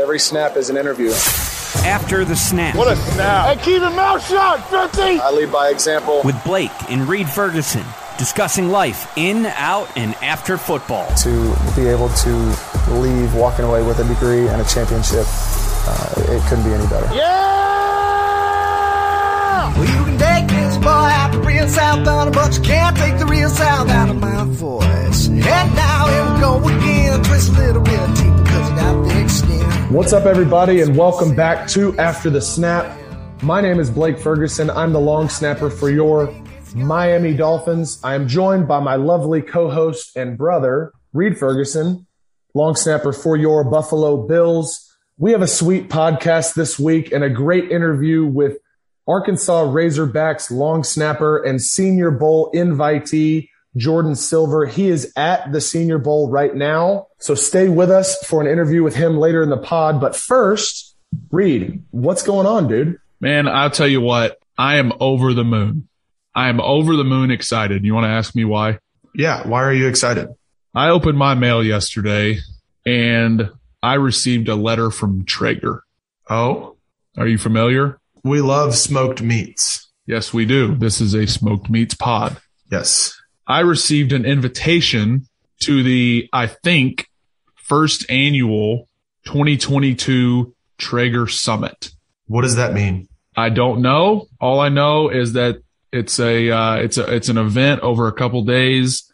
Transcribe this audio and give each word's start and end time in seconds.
Every 0.00 0.18
snap 0.18 0.56
is 0.56 0.70
an 0.70 0.78
interview. 0.78 1.10
After 1.84 2.24
the 2.24 2.34
snap. 2.34 2.74
What 2.74 2.88
a 2.90 2.96
snap. 2.96 3.58
Hey, 3.58 3.62
keep 3.62 3.82
your 3.82 3.90
mouth 3.90 4.26
shut, 4.26 4.64
50! 4.70 5.20
I 5.20 5.30
lead 5.30 5.52
by 5.52 5.68
example. 5.68 6.22
With 6.24 6.42
Blake 6.42 6.70
and 6.90 7.06
Reed 7.06 7.28
Ferguson 7.28 7.84
discussing 8.16 8.70
life 8.70 9.12
in, 9.18 9.44
out, 9.44 9.94
and 9.96 10.14
after 10.16 10.56
football. 10.56 11.06
To 11.16 11.54
be 11.76 11.86
able 11.86 12.08
to 12.08 12.56
leave 12.92 13.34
walking 13.34 13.66
away 13.66 13.82
with 13.82 13.98
a 13.98 14.04
degree 14.04 14.48
and 14.48 14.62
a 14.62 14.64
championship, 14.64 15.26
uh, 15.28 16.14
it 16.16 16.42
couldn't 16.48 16.64
be 16.64 16.72
any 16.72 16.86
better. 16.88 17.14
Yeah! 17.14 17.60
Well, 19.76 19.84
you 19.84 20.04
can 20.04 20.18
take 20.18 20.48
this 20.48 20.76
boy 20.78 20.88
out 20.88 21.32
the 21.32 21.40
real 21.40 21.68
south 21.68 22.08
on 22.08 22.32
but 22.32 22.56
you 22.56 22.62
can't 22.62 22.96
take 22.96 23.18
the 23.18 23.26
real 23.26 23.50
south 23.50 23.90
out 23.90 24.08
of 24.08 24.16
my 24.16 24.44
voice. 24.44 25.28
And 25.28 25.74
now 25.74 26.06
here 26.08 26.24
we 26.32 26.40
go 26.40 26.58
again, 26.78 27.22
twist 27.22 27.50
a 27.50 27.52
little 27.52 27.82
bit 27.82 28.29
What's 29.90 30.12
up, 30.12 30.24
everybody, 30.24 30.82
and 30.82 30.96
welcome 30.96 31.34
back 31.34 31.66
to 31.70 31.98
After 31.98 32.30
the 32.30 32.40
Snap. 32.40 32.96
My 33.42 33.60
name 33.60 33.80
is 33.80 33.90
Blake 33.90 34.20
Ferguson. 34.20 34.70
I'm 34.70 34.92
the 34.92 35.00
long 35.00 35.28
snapper 35.28 35.68
for 35.68 35.90
your 35.90 36.32
Miami 36.76 37.34
Dolphins. 37.34 37.98
I 38.04 38.14
am 38.14 38.28
joined 38.28 38.68
by 38.68 38.78
my 38.78 38.94
lovely 38.94 39.42
co-host 39.42 40.16
and 40.16 40.38
brother, 40.38 40.92
Reed 41.12 41.36
Ferguson, 41.36 42.06
long 42.54 42.76
snapper 42.76 43.12
for 43.12 43.36
your 43.36 43.64
Buffalo 43.64 44.28
Bills. 44.28 44.96
We 45.18 45.32
have 45.32 45.42
a 45.42 45.48
sweet 45.48 45.88
podcast 45.88 46.54
this 46.54 46.78
week 46.78 47.10
and 47.10 47.24
a 47.24 47.28
great 47.28 47.72
interview 47.72 48.24
with 48.24 48.58
Arkansas 49.08 49.64
Razorbacks 49.64 50.52
long 50.52 50.84
snapper 50.84 51.42
and 51.42 51.60
Senior 51.60 52.12
Bowl 52.12 52.52
invitee, 52.54 53.48
Jordan 53.76 54.14
Silver. 54.16 54.66
He 54.66 54.88
is 54.88 55.12
at 55.16 55.52
the 55.52 55.60
Senior 55.60 55.98
Bowl 55.98 56.28
right 56.30 56.54
now. 56.54 57.06
So 57.18 57.34
stay 57.34 57.68
with 57.68 57.90
us 57.90 58.16
for 58.24 58.40
an 58.40 58.46
interview 58.46 58.82
with 58.82 58.94
him 58.96 59.18
later 59.18 59.42
in 59.42 59.50
the 59.50 59.56
pod. 59.56 60.00
But 60.00 60.16
first, 60.16 60.96
Reed, 61.30 61.82
what's 61.90 62.22
going 62.22 62.46
on, 62.46 62.68
dude? 62.68 62.98
Man, 63.20 63.46
I'll 63.48 63.70
tell 63.70 63.86
you 63.88 64.00
what, 64.00 64.38
I 64.58 64.76
am 64.76 64.92
over 65.00 65.34
the 65.34 65.44
moon. 65.44 65.88
I 66.34 66.48
am 66.48 66.60
over 66.60 66.96
the 66.96 67.04
moon 67.04 67.30
excited. 67.30 67.84
You 67.84 67.94
want 67.94 68.04
to 68.04 68.10
ask 68.10 68.34
me 68.34 68.44
why? 68.44 68.78
Yeah. 69.14 69.46
Why 69.46 69.62
are 69.64 69.72
you 69.72 69.88
excited? 69.88 70.28
I 70.74 70.88
opened 70.90 71.18
my 71.18 71.34
mail 71.34 71.62
yesterday 71.64 72.38
and 72.86 73.50
I 73.82 73.94
received 73.94 74.48
a 74.48 74.54
letter 74.54 74.90
from 74.90 75.24
Traeger. 75.24 75.82
Oh, 76.28 76.76
Are 77.16 77.26
you 77.26 77.38
familiar? 77.38 77.98
we 78.22 78.40
love 78.40 78.74
smoked 78.76 79.22
meats. 79.22 79.88
Yes, 80.06 80.32
we 80.32 80.44
do. 80.44 80.74
This 80.74 81.00
is 81.00 81.14
a 81.14 81.26
smoked 81.26 81.70
meats 81.70 81.94
pod. 81.94 82.36
Yes. 82.70 83.19
I 83.50 83.60
received 83.60 84.12
an 84.12 84.24
invitation 84.24 85.26
to 85.62 85.82
the, 85.82 86.28
I 86.32 86.46
think, 86.46 87.08
first 87.56 88.08
annual 88.08 88.88
2022 89.26 90.54
Traeger 90.78 91.26
Summit. 91.26 91.90
What 92.28 92.42
does 92.42 92.54
that 92.54 92.74
mean? 92.74 93.08
I 93.36 93.48
don't 93.48 93.82
know. 93.82 94.28
All 94.40 94.60
I 94.60 94.68
know 94.68 95.08
is 95.08 95.32
that 95.32 95.62
it's 95.92 96.20
a 96.20 96.48
uh, 96.48 96.76
it's 96.76 96.96
a 96.96 97.12
it's 97.12 97.28
an 97.28 97.38
event 97.38 97.80
over 97.80 98.06
a 98.06 98.12
couple 98.12 98.44
days 98.44 99.12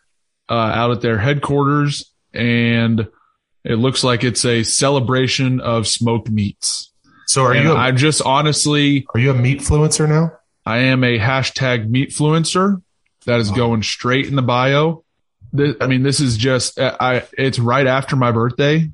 uh, 0.50 0.52
out 0.52 0.90
at 0.90 1.00
their 1.00 1.16
headquarters, 1.16 2.12
and 2.34 3.08
it 3.64 3.76
looks 3.76 4.04
like 4.04 4.22
it's 4.22 4.44
a 4.44 4.64
celebration 4.64 5.60
of 5.60 5.88
smoked 5.88 6.28
meats. 6.28 6.92
So 7.26 7.42
are 7.44 7.52
And 7.52 7.64
you 7.64 7.72
a, 7.72 7.76
I 7.76 7.92
just 7.92 8.20
honestly, 8.20 9.06
are 9.14 9.20
you 9.20 9.30
a 9.30 9.34
meat 9.34 9.60
influencer 9.60 10.06
now? 10.06 10.32
I 10.66 10.78
am 10.78 11.04
a 11.04 11.18
hashtag 11.18 11.88
meat 11.88 12.10
meatfluencer 12.10 12.82
that 13.26 13.40
is 13.40 13.50
going 13.50 13.82
straight 13.82 14.26
in 14.26 14.36
the 14.36 14.42
bio. 14.42 15.04
This, 15.52 15.76
I 15.80 15.86
mean, 15.86 16.02
this 16.02 16.20
is 16.20 16.36
just 16.36 16.78
uh, 16.78 16.96
I. 16.98 17.22
It's 17.38 17.58
right 17.58 17.86
after 17.86 18.16
my 18.16 18.32
birthday. 18.32 18.90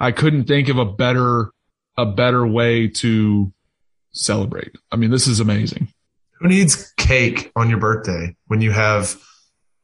I 0.00 0.12
couldn't 0.12 0.44
think 0.44 0.68
of 0.68 0.78
a 0.78 0.84
better 0.84 1.50
a 1.96 2.06
better 2.06 2.46
way 2.46 2.88
to 2.88 3.52
celebrate. 4.12 4.76
I 4.90 4.96
mean, 4.96 5.10
this 5.10 5.26
is 5.26 5.40
amazing. 5.40 5.88
Who 6.40 6.48
needs 6.48 6.92
cake 6.96 7.52
on 7.54 7.70
your 7.70 7.78
birthday 7.78 8.34
when 8.46 8.60
you 8.60 8.72
have 8.72 9.16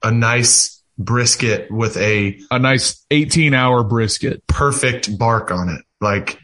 a 0.03 0.11
nice 0.11 0.83
brisket 0.99 1.71
with 1.71 1.97
a 1.97 2.41
A 2.51 2.59
nice 2.59 3.05
18 3.11 3.55
hour 3.55 3.85
brisket 3.85 4.47
perfect 4.47 5.17
bark 5.19 5.51
on 5.51 5.69
it? 5.69 5.83
Like 6.01 6.39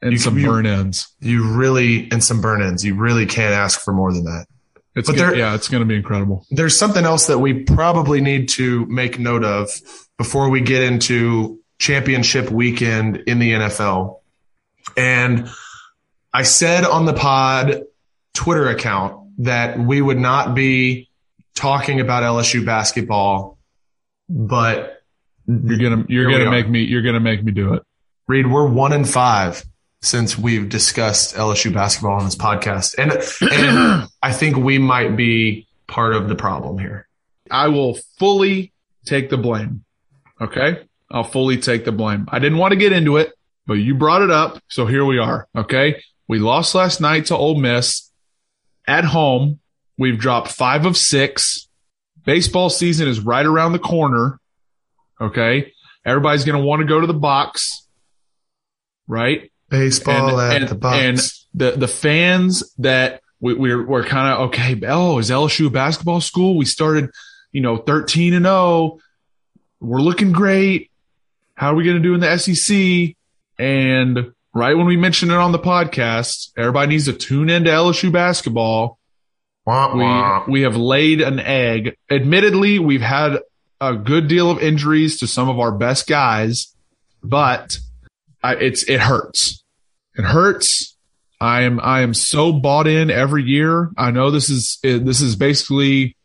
and 0.00 0.12
You- 0.12 0.18
some 0.18 0.40
burn 0.42 0.66
ends. 0.66 1.14
you 1.20 1.52
really 1.54 2.10
and 2.10 2.24
some 2.24 2.40
burn 2.40 2.62
ins. 2.62 2.84
You 2.84 2.94
really 2.94 3.26
can't 3.26 3.54
ask 3.54 3.80
for 3.80 3.92
more 3.92 4.12
than 4.12 4.24
that. 4.24 4.46
It's 4.94 5.08
But 5.08 5.16
there- 5.16 5.34
yeah, 5.34 5.54
it's 5.54 5.68
going 5.68 5.82
to 5.82 5.86
be 5.86 5.94
incredible. 5.96 6.46
There's 6.50 6.78
something 6.78 7.04
else 7.04 7.26
that 7.26 7.38
we 7.38 7.64
probably 7.64 8.20
need 8.20 8.48
to 8.50 8.84
make 8.86 9.18
note 9.18 9.44
of 9.44 9.70
before 10.18 10.48
we 10.50 10.60
get 10.60 10.82
into 10.82 11.58
championship 11.78 12.50
weekend 12.50 13.22
in 13.26 13.38
the 13.38 13.52
NFL. 13.52 14.20
And 14.96 15.48
I 16.32 16.42
said 16.42 16.84
on 16.84 17.06
the 17.06 17.14
pod 17.14 17.82
Twitter 18.34 18.68
account 18.68 19.16
that 19.38 19.78
we 19.78 20.00
would 20.02 20.18
not 20.18 20.54
be 20.54 21.08
talking 21.54 22.00
about 22.00 22.22
LSU 22.22 22.64
basketball, 22.64 23.58
but 24.28 25.02
You're 25.46 25.78
gonna 25.78 26.04
you're 26.08 26.30
gonna 26.30 26.50
make 26.50 26.68
me 26.68 26.82
you're 26.84 27.02
gonna 27.02 27.20
make 27.20 27.42
me 27.42 27.52
do 27.52 27.74
it. 27.74 27.82
Reed, 28.28 28.46
we're 28.50 28.66
one 28.68 28.92
in 28.92 29.04
five 29.04 29.64
since 30.02 30.36
we've 30.36 30.68
discussed 30.68 31.34
LSU 31.36 31.72
basketball 31.72 32.18
on 32.18 32.24
this 32.24 32.34
podcast. 32.34 32.96
And, 32.98 33.12
and 33.52 34.08
I 34.22 34.32
think 34.32 34.56
we 34.56 34.78
might 34.78 35.16
be 35.16 35.68
part 35.86 36.14
of 36.14 36.28
the 36.28 36.34
problem 36.34 36.78
here. 36.78 37.08
I 37.50 37.68
will 37.68 37.98
fully 38.18 38.72
take 39.06 39.30
the 39.30 39.38
blame. 39.38 39.84
Okay, 40.40 40.82
I'll 41.10 41.24
fully 41.24 41.56
take 41.56 41.84
the 41.84 41.92
blame. 41.92 42.26
I 42.28 42.40
didn't 42.40 42.58
want 42.58 42.72
to 42.72 42.78
get 42.78 42.92
into 42.92 43.16
it, 43.16 43.32
but 43.66 43.74
you 43.74 43.94
brought 43.94 44.22
it 44.22 44.30
up, 44.30 44.60
so 44.68 44.86
here 44.86 45.04
we 45.04 45.18
are. 45.18 45.46
Okay, 45.56 46.02
we 46.26 46.40
lost 46.40 46.74
last 46.74 47.00
night 47.00 47.26
to 47.26 47.36
Ole 47.36 47.60
Miss 47.60 48.10
at 48.88 49.04
home. 49.04 49.60
We've 49.96 50.18
dropped 50.18 50.48
five 50.48 50.84
of 50.84 50.96
six. 50.96 51.68
Baseball 52.24 52.70
season 52.70 53.06
is 53.06 53.20
right 53.20 53.46
around 53.46 53.72
the 53.72 53.78
corner. 53.78 54.40
Okay, 55.20 55.72
everybody's 56.04 56.44
going 56.44 56.60
to 56.60 56.66
want 56.66 56.80
to 56.80 56.86
go 56.88 57.00
to 57.00 57.06
the 57.06 57.14
box, 57.14 57.86
right? 59.06 59.51
Baseball 59.72 60.38
and, 60.38 60.64
at 60.64 60.70
and, 60.70 60.80
the 60.80 60.88
and 60.88 61.18
the 61.54 61.70
the 61.72 61.88
fans 61.88 62.62
that 62.76 63.22
we, 63.40 63.54
we're 63.54 63.86
we're 63.86 64.04
kind 64.04 64.34
of 64.34 64.48
okay. 64.48 64.78
Oh, 64.86 65.18
is 65.18 65.30
LSU 65.30 65.72
basketball 65.72 66.20
school? 66.20 66.58
We 66.58 66.66
started, 66.66 67.10
you 67.52 67.62
know, 67.62 67.78
thirteen 67.78 68.34
and 68.34 68.44
zero. 68.44 68.98
We're 69.80 70.02
looking 70.02 70.32
great. 70.32 70.90
How 71.54 71.72
are 71.72 71.74
we 71.74 71.84
going 71.84 71.96
to 71.96 72.02
do 72.02 72.14
in 72.14 72.20
the 72.20 72.36
SEC? 72.36 73.16
And 73.58 74.32
right 74.52 74.76
when 74.76 74.86
we 74.86 74.98
mentioned 74.98 75.32
it 75.32 75.38
on 75.38 75.52
the 75.52 75.58
podcast, 75.58 76.50
everybody 76.58 76.88
needs 76.90 77.06
to 77.06 77.14
tune 77.14 77.48
into 77.48 77.70
LSU 77.70 78.12
basketball. 78.12 78.98
Wah, 79.64 79.96
wah. 79.96 80.44
We 80.46 80.52
we 80.52 80.60
have 80.62 80.76
laid 80.76 81.22
an 81.22 81.40
egg. 81.40 81.96
Admittedly, 82.10 82.78
we've 82.78 83.00
had 83.00 83.38
a 83.80 83.96
good 83.96 84.28
deal 84.28 84.50
of 84.50 84.60
injuries 84.60 85.18
to 85.20 85.26
some 85.26 85.48
of 85.48 85.58
our 85.58 85.72
best 85.72 86.06
guys, 86.06 86.74
but 87.22 87.78
I, 88.42 88.54
it's 88.56 88.82
it 88.84 89.00
hurts. 89.00 89.61
It 90.16 90.24
hurts. 90.24 90.96
I 91.40 91.62
am 91.62 91.80
I 91.80 92.02
am 92.02 92.14
so 92.14 92.52
bought 92.52 92.86
in 92.86 93.10
every 93.10 93.42
year. 93.42 93.90
I 93.96 94.10
know 94.10 94.30
this 94.30 94.48
is 94.48 94.78
this 94.82 95.20
is 95.20 95.34
basically 95.34 96.16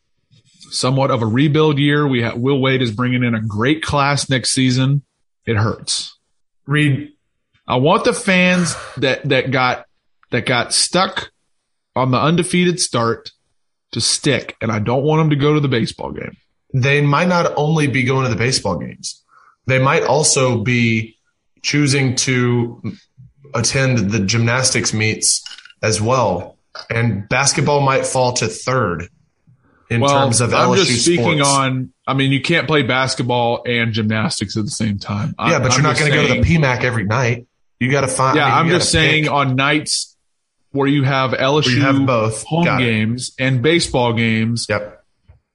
somewhat 0.70 1.12
of 1.12 1.22
a 1.22 1.26
rebuild 1.26 1.80
year. 1.80 2.08
We 2.08 2.22
have 2.22 2.38
Will 2.38 2.62
Wade 2.62 2.82
is 2.82 2.92
bringing 2.92 3.24
in 3.24 3.34
a 3.34 3.42
great 3.42 3.82
class 3.82 4.30
next 4.30 4.52
season. 4.52 5.04
It 5.46 5.56
hurts. 5.56 6.16
Reed, 6.66 7.14
I 7.68 7.78
want 7.78 8.04
the 8.04 8.14
fans 8.14 8.76
that 8.98 9.28
that 9.30 9.52
got 9.52 9.86
that 10.32 10.46
got 10.46 10.74
stuck 10.74 11.32
on 11.96 12.12
the 12.12 12.20
undefeated 12.20 12.80
start 12.80 13.32
to 13.94 14.02
stick, 14.02 14.56
and 14.62 14.72
I 14.72 14.80
don't 14.80 15.04
want 15.04 15.22
them 15.22 15.30
to 15.32 15.36
go 15.36 15.54
to 15.54 15.60
the 15.60 15.68
baseball 15.68 16.12
game. 16.12 16.38
they 16.74 17.02
might 17.02 17.28
not 17.28 17.54
only 17.56 17.88
be 17.88 18.04
going 18.04 18.26
to 18.26 18.30
the 18.30 18.36
baseball 18.36 18.78
games, 18.78 19.24
they 19.66 19.80
might 19.80 20.04
also 20.04 20.62
be 20.64 21.18
choosing 21.64 22.16
to 22.16 22.82
attend 23.58 24.12
the 24.12 24.20
gymnastics 24.20 24.94
meets 24.94 25.44
as 25.82 26.00
well. 26.02 26.58
And 26.90 27.28
basketball 27.28 27.82
might 27.82 28.06
fall 28.06 28.34
to 28.34 28.48
third 28.48 29.10
in 29.90 30.02
terms 30.02 30.42
of 30.42 30.54
I'm 30.54 30.70
LSU 30.70 30.86
just 30.86 31.04
speaking 31.06 31.40
sports. 31.40 31.50
on. 31.50 31.94
I 32.06 32.14
mean, 32.14 32.32
you 32.32 32.42
can't 32.42 32.68
play 32.68 32.84
basketball 32.84 33.64
and 33.66 33.94
gymnastics 33.94 34.56
at 34.58 34.66
the 34.66 34.72
same 34.72 35.00
time. 35.00 35.34
I- 35.40 35.52
yeah, 35.52 35.60
but 35.60 35.72
I'm 35.72 35.78
you're 35.82 35.84
not 35.84 35.98
going 36.00 36.12
to 36.12 36.18
go 36.18 36.28
to 36.36 36.42
the 36.42 36.48
PMAC 36.48 36.84
every 36.84 37.06
night. 37.06 37.48
You 37.80 37.90
got 37.92 38.02
to 38.02 38.08
find. 38.08 38.36
Yeah, 38.38 38.46
I 38.46 38.62
mean, 38.64 38.72
gotta 38.72 38.80
just 38.80 38.92
saying 38.92 39.24
pick. 39.26 39.32
on 39.32 39.56
nights 39.56 40.16
where 40.72 40.88
you 40.88 41.04
have 41.04 41.32
LSU 41.32 41.76
you 41.76 41.82
have 41.82 42.06
both. 42.06 42.44
home 42.44 42.66
Got 42.66 42.82
it. 42.82 42.86
games 42.86 43.32
and 43.40 43.62
baseball 43.62 44.14
games. 44.14 44.66
Yep. 44.70 45.04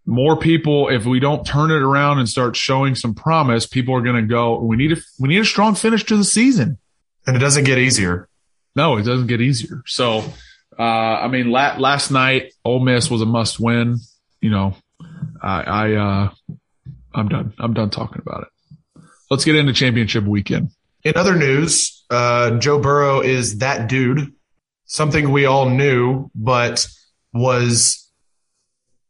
More 0.07 0.37
people, 0.37 0.89
if 0.89 1.05
we 1.05 1.21
don't 1.21 1.45
turn 1.47 1.71
it 1.71 1.81
around 1.83 2.19
and 2.19 2.29
start 2.29 2.57
showing 2.57 2.95
some 2.97 3.15
promise, 3.15 3.67
people 3.67 3.95
are 3.95 4.01
going 4.03 4.17
to 4.17 4.23
go. 4.23 4.59
We 4.61 4.77
need 4.77 4.93
a 4.93 4.97
we 5.21 5.29
need 5.29 5.41
a 5.41 5.45
strong 5.45 5.75
finish 5.77 6.05
to 6.07 6.17
the 6.17 6.25
season. 6.25 6.79
And 7.27 7.37
it 7.37 7.41
doesn't 7.41 7.65
get 7.65 7.79
easier. 7.79 8.29
No, 8.75 8.97
it 8.97 9.03
doesn't 9.03 9.27
get 9.27 9.41
easier. 9.41 9.83
So, 9.87 10.25
uh, 10.79 10.83
I 10.83 11.29
mean, 11.29 11.51
la- 11.51 11.77
last 11.79 12.11
night, 12.11 12.53
Ole 12.65 12.81
Miss 12.81 13.11
was 13.11 13.21
a 13.23 13.27
must 13.27 13.61
win. 13.61 13.99
You 14.41 14.51
know, 14.51 14.77
I, 15.41 15.63
I, 15.63 15.93
uh, 15.95 16.31
I'm 17.15 17.29
done. 17.29 17.53
I'm 17.59 17.75
done 17.75 17.91
talking 17.91 18.21
about 18.21 18.43
it. 18.43 19.03
Let's 19.31 19.45
get 19.45 19.57
into 19.57 19.73
championship 19.73 20.25
weekend. 20.25 20.71
In 21.05 21.17
other 21.17 21.37
news, 21.37 22.05
uh, 22.11 22.59
Joe 22.59 22.79
Burrow 22.79 23.21
is 23.21 23.59
that 23.59 23.89
dude, 23.89 24.33
something 24.85 25.31
we 25.31 25.47
all 25.47 25.69
knew, 25.69 26.31
but 26.35 26.87
was 27.33 28.11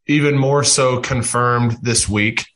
even 0.07 0.37
more 0.37 0.65
so 0.65 1.01
confirmed 1.01 1.77
this 1.83 2.09
week. 2.09 2.47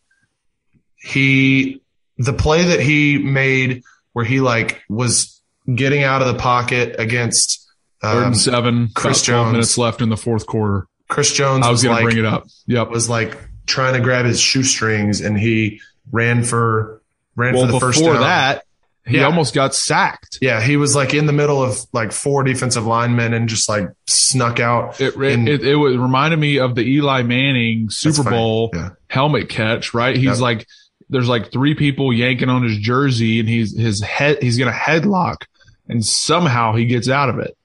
He, 0.96 1.82
the 2.18 2.32
play 2.32 2.64
that 2.64 2.80
he 2.80 3.18
made 3.18 3.82
where 4.12 4.24
he 4.24 4.40
like 4.40 4.82
was 4.88 5.42
getting 5.74 6.02
out 6.04 6.22
of 6.22 6.28
the 6.28 6.38
pocket 6.38 6.96
against 6.98 7.62
Third 8.02 8.16
um, 8.18 8.24
and 8.24 8.36
seven. 8.38 8.88
Chris 8.94 9.22
Jones. 9.22 9.52
minutes 9.52 9.78
left 9.78 10.02
in 10.02 10.08
the 10.10 10.16
fourth 10.16 10.46
quarter. 10.46 10.86
Chris 11.08 11.32
Jones 11.32 11.64
I 11.66 11.70
was 11.70 11.76
was, 11.78 11.84
going 11.84 11.96
to 11.98 12.02
bring 12.04 12.18
it 12.18 12.24
up. 12.26 12.46
Yep. 12.66 12.90
was 12.90 13.08
like 13.08 13.38
trying 13.66 13.94
to 13.94 14.00
grab 14.00 14.26
his 14.26 14.38
shoestrings 14.40 15.20
and 15.20 15.38
he 15.38 15.80
ran 16.12 16.44
for 16.44 17.00
ran 17.36 17.54
Well, 17.54 17.66
for 17.66 17.72
the 17.72 17.80
first 17.80 17.98
before 17.98 18.14
down. 18.14 18.22
that, 18.22 18.64
he 19.06 19.16
Yeah. 19.18 19.24
almost 19.24 19.54
got 19.54 19.74
sacked. 19.74 20.38
Yeah, 20.42 20.60
he 20.60 20.76
was 20.76 20.94
like 20.94 21.14
in 21.14 21.26
the 21.26 21.32
middle 21.32 21.62
of 21.62 21.78
like 21.92 22.12
four 22.12 22.42
defensive 22.44 22.84
linemen 22.86 23.32
and 23.34 23.48
just 23.48 23.68
like 23.68 23.88
snuck 24.06 24.60
out. 24.60 25.00
It, 25.00 25.14
And- 25.16 25.48
it, 25.48 25.62
it, 25.64 25.76
was 25.76 25.96
reminded 25.96 26.38
me 26.38 26.58
of 26.58 26.74
the 26.74 26.82
Eli 26.82 27.22
Manning 27.22 27.88
Super. 27.88 28.28
Bowl 28.28 28.70
Yeah. 28.74 28.90
helmet 29.08 29.48
catch, 29.48 29.94
right? 29.94 30.14
He's 30.16 30.24
Yep. 30.24 30.38
like, 30.40 30.66
there's 31.08 31.28
like 31.28 31.50
three 31.52 31.74
people 31.74 32.12
yanking 32.12 32.48
on 32.50 32.62
his 32.64 32.76
jersey 32.78 33.40
and 33.40 33.48
he's, 33.48 33.76
his 33.78 34.02
head, 34.02 34.42
he's 34.42 34.58
to 34.72 34.76
headlock 34.78 35.44
and 35.88 36.04
somehow 36.04 36.74
he 36.74 36.86
gets 36.86 37.08
out 37.08 37.28
of 37.28 37.38
it. 37.38 37.56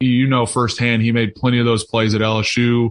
You 0.00 0.28
know, 0.28 0.46
firsthand, 0.46 1.02
he 1.02 1.12
made 1.12 1.34
plenty 1.34 1.58
of 1.58 1.66
those 1.66 1.84
plays 1.84 2.14
at 2.14 2.20
LSU. 2.20 2.90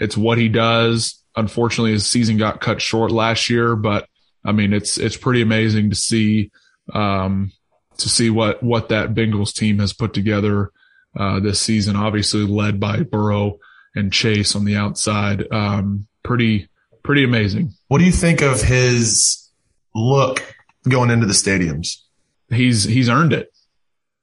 It's 0.00 0.16
what 0.16 0.38
he 0.38 0.48
does. 0.48 1.22
Unfortunately, 1.36 1.92
his 1.92 2.06
season 2.06 2.36
got 2.36 2.60
cut 2.60 2.80
short 2.80 3.10
last 3.10 3.50
year, 3.50 3.74
but 3.74 4.08
I 4.44 4.52
mean, 4.52 4.72
it's, 4.72 4.98
it's 4.98 5.16
pretty 5.16 5.42
amazing 5.42 5.90
to 5.90 5.96
see, 5.96 6.50
um, 6.92 7.50
to 7.98 8.08
see 8.08 8.30
what, 8.30 8.62
what 8.62 8.90
that 8.90 9.14
Bengals 9.14 9.52
team 9.52 9.78
has 9.80 9.92
put 9.92 10.14
together, 10.14 10.70
uh, 11.18 11.40
this 11.40 11.60
season, 11.60 11.96
obviously 11.96 12.44
led 12.46 12.80
by 12.80 13.02
Burrow 13.02 13.58
and 13.94 14.12
Chase 14.12 14.56
on 14.56 14.64
the 14.64 14.76
outside. 14.76 15.44
Um, 15.52 16.06
pretty, 16.22 16.68
pretty 17.02 17.24
amazing. 17.24 17.72
What 17.88 17.98
do 17.98 18.04
you 18.04 18.12
think 18.12 18.42
of 18.42 18.60
his 18.60 19.48
look 19.94 20.42
going 20.88 21.10
into 21.10 21.26
the 21.26 21.32
stadiums? 21.32 21.98
He's, 22.50 22.84
he's 22.84 23.08
earned 23.08 23.32
it. 23.32 23.53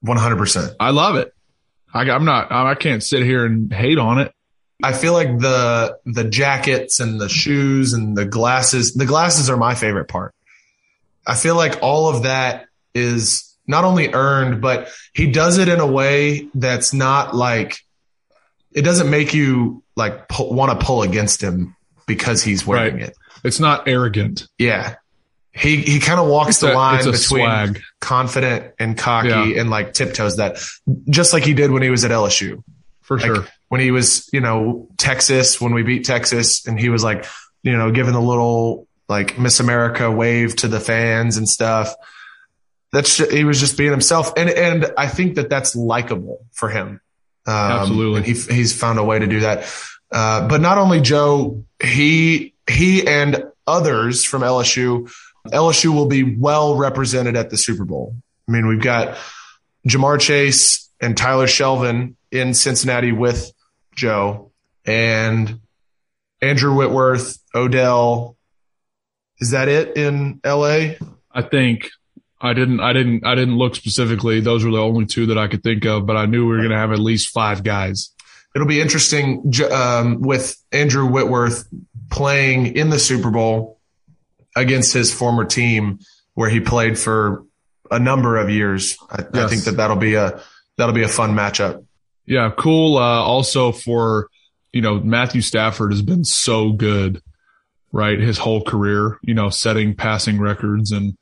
One 0.02 0.18
hundred 0.18 0.38
percent. 0.38 0.74
I 0.80 0.90
love 0.92 1.16
it. 1.16 1.34
I, 1.94 2.02
I'm 2.10 2.26
not, 2.26 2.52
I 2.52 2.74
can't 2.76 3.04
sit 3.04 3.24
here 3.24 3.46
and 3.46 3.72
hate 3.72 3.98
on 4.00 4.20
it. 4.20 4.34
I 4.84 4.94
feel 4.94 5.14
like 5.14 5.38
the 5.40 5.98
the 6.06 6.24
jackets 6.24 7.00
and 7.00 7.22
the 7.22 7.30
shoes 7.30 7.94
and 7.94 8.18
the 8.18 8.26
glasses. 8.26 8.94
The 8.94 9.06
glasses 9.06 9.50
are 9.50 9.58
my 9.58 9.76
favorite 9.76 10.08
part. 10.08 10.34
I 11.28 11.36
feel 11.36 11.56
like 11.56 11.80
all 11.84 12.10
of 12.10 12.24
that 12.24 12.66
is 12.96 13.56
not 13.68 13.84
only 13.84 14.12
earned, 14.12 14.60
but 14.62 14.90
he 15.14 15.32
does 15.32 15.60
it 15.60 15.68
in 15.70 15.80
a 15.80 15.86
way 15.86 16.50
that's 16.56 16.94
not 16.94 17.36
like 17.36 17.78
it 18.72 18.82
doesn't 18.82 19.10
make 19.10 19.34
you 19.36 19.84
like 19.96 20.26
want 20.40 20.80
to 20.80 20.84
pull 20.84 21.04
against 21.04 21.42
him 21.44 21.76
because 22.08 22.42
he's 22.42 22.66
wearing 22.66 22.96
Right. 22.96 23.04
it. 23.10 23.18
It's 23.44 23.60
not 23.60 23.88
arrogant. 23.88 24.48
Yeah. 24.58 24.96
He 25.54 25.78
he 25.82 26.00
kind 26.00 26.20
of 26.20 26.28
walks 26.28 26.50
It's 26.52 26.60
the 26.62 26.74
a- 26.74 26.76
line 26.76 26.98
between 27.00 27.20
swag. 27.20 27.82
confident 28.00 28.74
and 28.80 28.98
cocky 28.98 29.28
Yeah. 29.30 29.60
and 29.62 29.70
like 29.70 29.94
tiptoes 29.94 30.38
that 30.38 30.58
just 31.10 31.34
like 31.34 31.44
he 31.44 31.54
did 31.54 31.72
when 31.72 31.82
he 31.84 31.90
was 31.90 32.06
at 32.06 32.12
LSU. 32.12 32.64
For 33.02 33.18
Like 33.18 33.26
sure. 33.26 33.48
when 33.68 33.82
he 33.82 33.92
was, 33.92 34.30
you 34.32 34.40
know, 34.40 34.88
Texas, 34.98 35.60
when 35.60 35.74
we 35.74 35.84
beat 35.84 36.06
Texas 36.06 36.66
and 36.66 36.80
he 36.80 36.88
was 36.90 37.04
like, 37.04 37.26
you 37.64 37.76
know, 37.78 37.92
giving 37.92 38.14
the 38.14 38.22
little 38.22 38.88
like 39.10 39.38
Miss 39.38 39.60
America 39.60 40.10
wave 40.10 40.56
to 40.58 40.70
the 40.70 40.80
fans 40.80 41.36
and 41.36 41.50
stuff. 41.50 41.94
That's 42.94 43.18
he 43.18 43.44
was 43.44 43.60
just 43.60 43.78
being 43.78 43.92
himself. 43.92 44.32
And, 44.38 44.50
and 44.50 44.92
I 44.98 45.08
think 45.08 45.36
that 45.36 45.50
that's 45.50 45.76
likable 45.76 46.46
for 46.52 46.70
him. 46.70 47.02
Um, 47.46 47.56
Absolutely. 47.56 48.18
And 48.18 48.26
he, 48.26 48.34
he's 48.56 48.78
found 48.78 49.00
a 49.00 49.04
way 49.04 49.20
to 49.20 49.28
do 49.28 49.42
that. 49.42 49.66
Uh, 50.12 50.48
but 50.48 50.62
not 50.62 50.78
only 50.78 51.00
Joe, 51.02 51.64
he, 51.84 52.54
he 52.70 53.08
and 53.08 53.46
others 53.66 54.24
from 54.26 54.42
LSU, 54.42 55.12
LSU 55.48 55.94
will 55.94 56.08
be 56.08 56.36
well 56.36 56.76
represented 56.76 57.36
at 57.36 57.50
the 57.50 57.58
Super 57.58 57.86
Bowl. 57.86 58.16
I 58.48 58.52
mean, 58.52 58.68
we've 58.68 58.82
got 58.82 59.18
Ja'Marr 59.88 60.20
Chase 60.20 60.90
and 61.00 61.18
Tyler 61.18 61.48
Shelvin 61.48 62.16
in 62.32 62.54
Cincinnati 62.54 63.12
with 63.12 63.52
Joe 63.96 64.52
and 64.86 65.60
Andrew 66.42 66.76
Whitworth, 66.76 67.38
Odell. 67.54 68.38
Is 69.40 69.52
that 69.52 69.68
it 69.68 69.98
in 69.98 70.40
LA? 70.46 70.96
I 71.32 71.42
think 71.42 71.90
I 72.40 72.54
didn't, 72.54 72.80
I 72.80 72.94
didn't, 72.94 73.26
I 73.26 73.36
didn't 73.36 73.58
look 73.58 73.76
specifically. 73.76 74.40
Those 74.40 74.64
were 74.64 74.72
the 74.72 74.78
only 74.78 75.06
two 75.06 75.28
that 75.28 75.38
I 75.38 75.48
could 75.48 75.64
think 75.64 75.86
of, 75.86 76.06
but 76.06 76.18
I 76.18 76.26
knew 76.26 76.46
we 76.46 76.52
were 76.52 76.58
going 76.58 76.70
to 76.70 76.78
have 76.78 76.92
at 76.92 77.00
least 77.00 77.30
five 77.30 77.64
guys. 77.64 78.12
It'll 78.54 78.68
be 78.68 78.82
interesting 78.82 79.52
um, 79.72 80.22
with 80.22 80.56
Andrew 80.72 81.06
Whitworth 81.06 81.68
playing 82.10 82.76
in 82.76 82.90
the 82.90 83.00
Super 83.00 83.32
Bowl 83.32 83.80
against 84.56 84.94
his 84.94 85.14
former 85.14 85.46
team 85.46 86.00
where 86.34 86.50
he 86.50 86.60
played 86.60 86.98
for 86.98 87.46
a 87.90 88.00
number 88.00 88.38
of 88.38 88.50
years. 88.50 88.98
I, 89.10 89.24
I 89.34 89.48
think 89.48 89.64
that 89.66 89.78
that'll 89.78 89.98
be 89.98 90.16
a 90.16 90.42
that'll 90.78 90.96
be 90.96 91.04
a 91.04 91.10
fun 91.10 91.32
matchup. 91.32 91.86
Yeah. 92.26 92.52
Cool. 92.58 92.98
Uh, 92.98 93.22
also 93.22 93.72
for, 93.72 94.30
you 94.72 94.82
know, 94.82 95.00
Matthew 95.00 95.42
Stafford 95.42 95.92
has 95.92 96.02
been 96.02 96.24
so 96.24 96.72
good, 96.72 97.22
right? 97.92 98.20
His 98.20 98.38
whole 98.38 98.64
career, 98.64 99.20
you 99.22 99.34
know, 99.34 99.50
setting 99.50 99.96
passing 99.96 100.40
records 100.40 100.92
and, 100.92 101.18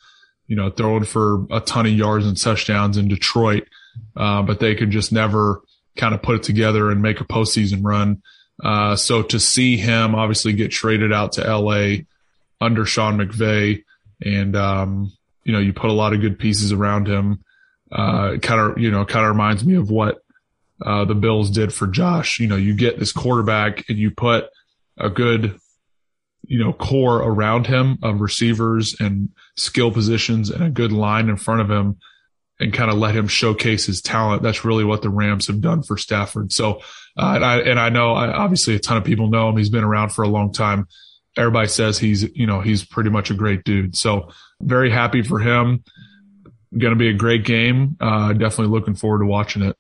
you 0.48 0.56
know, 0.56 0.70
throwing 0.70 1.06
for 1.06 1.48
a 1.50 1.60
ton 1.60 1.86
of 1.86 1.94
yards 1.94 2.28
and 2.28 2.40
touchdowns 2.40 2.98
in 2.98 3.08
Detroit. 3.08 3.68
Uh, 4.16 4.44
but 4.44 4.60
they 4.60 4.76
could 4.76 4.92
just 4.92 5.12
never 5.12 5.62
kind 5.98 6.14
of 6.14 6.22
put 6.22 6.36
it 6.36 6.44
together 6.44 6.92
and 6.92 7.02
make 7.02 7.20
a 7.20 7.26
postseason 7.26 7.84
run. 7.84 8.22
Uh, 8.64 8.96
so 8.96 9.24
to 9.24 9.40
see 9.40 9.78
him 9.78 10.16
obviously 10.16 10.54
get 10.54 10.70
traded 10.70 11.12
out 11.12 11.34
to 11.34 11.42
LA 11.42 12.04
under 12.62 12.86
Sean 12.86 13.18
McVay 13.18 13.84
and, 14.24 14.56
um, 14.56 15.12
you 15.44 15.54
know, 15.54 15.60
you 15.60 15.74
put 15.74 15.90
a 15.90 15.94
lot 15.94 16.14
of 16.14 16.22
good 16.22 16.38
pieces 16.38 16.72
around 16.72 17.08
him. 17.08 17.44
Uh, 17.92 18.38
kind 18.42 18.60
of, 18.60 18.78
you 18.78 18.92
know, 18.92 19.06
kind 19.06 19.26
of 19.26 19.32
reminds 19.32 19.66
me 19.66 19.76
of 19.76 19.90
what, 19.90 20.20
uh, 20.86 21.06
the 21.06 21.16
Bills 21.16 21.50
did 21.50 21.74
for 21.74 21.88
Josh. 21.88 22.40
You 22.40 22.48
know, 22.48 22.56
you 22.56 22.76
get 22.76 23.00
this 23.00 23.12
quarterback 23.12 23.90
and 23.90 23.98
you 23.98 24.12
put 24.12 24.46
a 24.98 25.10
good, 25.10 25.60
you 26.46 26.64
know, 26.64 26.74
core 26.74 27.18
around 27.18 27.68
him 27.68 27.98
of 28.04 28.22
receivers 28.22 28.96
and 29.00 29.30
skill 29.56 29.92
positions 29.92 30.50
and 30.50 30.64
a 30.64 30.70
good 30.70 30.92
line 30.92 31.30
in 31.30 31.38
front 31.38 31.62
of 31.62 31.70
him 31.70 31.98
and 32.60 32.74
kind 32.74 32.92
of 32.92 32.98
let 32.98 33.16
him 33.16 33.28
showcase 33.28 33.86
his 33.86 34.02
talent. 34.02 34.44
That's 34.44 34.66
really 34.66 34.84
what 34.84 35.02
the 35.02 35.10
Rams 35.10 35.48
have 35.48 35.62
done 35.62 35.82
for 35.82 35.98
Stafford. 35.98 36.52
So, 36.52 36.82
uh, 37.18 37.34
and 37.36 37.46
I, 37.46 37.60
and 37.60 37.80
I 37.80 37.90
know 37.90 38.14
I, 38.14 38.32
obviously 38.32 38.76
a 38.76 38.80
ton 38.80 38.98
of 38.98 39.04
people 39.04 39.30
know 39.30 39.50
him. 39.50 39.58
He's 39.58 39.70
been 39.70 39.84
around 39.84 40.10
for 40.10 40.24
a 40.24 40.28
long 40.28 40.52
time. 40.52 40.88
Everybody 41.40 41.70
says 41.70 41.98
he's, 41.98 42.24
you 42.36 42.46
know, 42.46 42.60
he's 42.60 42.84
pretty 42.84 43.10
much 43.10 43.32
a 43.32 43.34
great 43.34 43.64
dude. 43.64 43.96
So 43.96 44.30
very 44.62 44.92
happy 44.92 45.22
for 45.22 45.40
him. 45.40 45.84
Going 46.78 46.94
to 46.94 47.00
be 47.00 47.10
a 47.10 47.14
great 47.14 47.46
game. 47.46 47.96
Uh, 48.00 48.34
definitely 48.34 48.68
looking 48.68 48.94
forward 48.94 49.20
to 49.20 49.26
watching 49.26 49.62
it. 49.64 49.78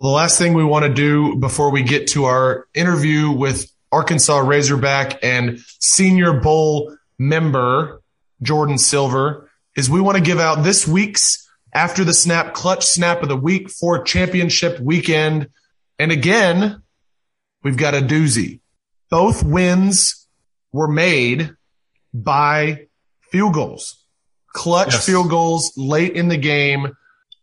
The 0.00 0.08
last 0.08 0.38
thing 0.38 0.54
we 0.54 0.64
want 0.64 0.86
to 0.86 0.92
do 0.92 1.36
before 1.36 1.70
we 1.70 1.82
get 1.82 2.08
to 2.08 2.24
our 2.24 2.66
interview 2.74 3.30
with 3.30 3.70
Arkansas 3.92 4.38
Razorback 4.38 5.22
and 5.22 5.60
Senior 5.80 6.40
Bowl 6.40 6.96
member 7.18 8.02
Jordan 8.40 8.78
Silver 8.78 9.50
is 9.76 9.88
we 9.88 10.00
want 10.00 10.16
to 10.16 10.24
give 10.24 10.40
out 10.40 10.64
this 10.64 10.88
week's 10.88 11.48
after 11.74 12.04
the 12.04 12.14
snap 12.14 12.54
clutch 12.54 12.84
snap 12.84 13.22
of 13.22 13.28
the 13.28 13.36
week 13.36 13.70
for 13.70 14.02
championship 14.02 14.80
weekend. 14.80 15.48
And 15.98 16.10
again, 16.10 16.82
we've 17.62 17.76
got 17.76 17.94
a 17.94 18.00
doozy. 18.00 18.60
Both 19.10 19.44
wins 19.44 20.21
were 20.72 20.88
made 20.88 21.50
by 22.14 22.86
field 23.30 23.54
goals, 23.54 24.04
clutch 24.52 24.92
Yes. 24.94 25.06
field 25.06 25.30
goals 25.30 25.72
late 25.76 26.12
in 26.14 26.28
the 26.28 26.36
game. 26.36 26.92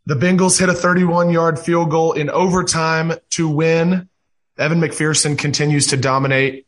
The 0.05 0.15
Bengals 0.15 0.59
hit 0.59 0.69
a 0.69 0.74
31 0.74 1.29
yard 1.31 1.59
field 1.59 1.89
goal 1.91 2.13
in 2.13 2.29
overtime 2.29 3.13
to 3.31 3.48
win. 3.48 4.09
Evan 4.57 4.79
McPherson 4.81 5.38
continues 5.38 5.88
to 5.88 5.98
dominate. 5.98 6.65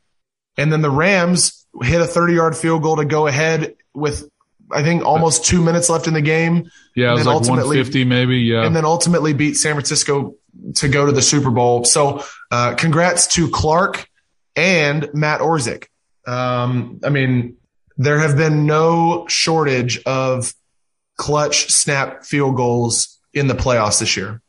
And 0.57 0.71
then 0.71 0.81
the 0.81 0.91
Rams 0.91 1.65
hit 1.81 2.01
a 2.01 2.05
30 2.05 2.33
yard 2.35 2.55
field 2.57 2.83
goal 2.83 2.97
to 2.97 3.05
go 3.05 3.27
ahead 3.27 3.75
with, 3.93 4.29
I 4.71 4.83
think, 4.83 5.03
almost 5.03 5.45
two 5.45 5.61
minutes 5.61 5.89
left 5.89 6.07
in 6.07 6.13
the 6.13 6.21
game. 6.21 6.69
Yeah, 6.95 7.11
it 7.11 7.13
was 7.15 7.25
like 7.25 7.35
ultimately- 7.35 7.77
150 7.77 8.05
maybe. 8.05 8.37
Yeah. 8.39 8.63
And 8.65 8.75
then 8.75 8.85
ultimately 8.85 9.33
beat 9.33 9.55
San 9.55 9.73
Francisco 9.73 10.35
to 10.75 10.87
go 10.87 11.05
to 11.05 11.11
the 11.11 11.21
Super 11.21 11.49
Bowl. 11.49 11.83
So, 11.85 12.23
uh, 12.51 12.75
congrats 12.75 13.27
to 13.35 13.49
Clark 13.49 14.07
and 14.55 15.09
Matt 15.13 15.39
Orzech. 15.39 15.85
Um, 16.25 16.99
I 17.03 17.09
mean, 17.09 17.57
there 17.97 18.19
have 18.19 18.37
been 18.37 18.65
no 18.65 19.25
shortage 19.27 20.01
of 20.05 20.53
clutch 21.17 21.71
snap 21.71 22.25
field 22.25 22.55
goals 22.55 23.19
in 23.33 23.47
the 23.47 23.53
playoffs 23.53 23.99
this 23.99 24.17
year. 24.17 24.41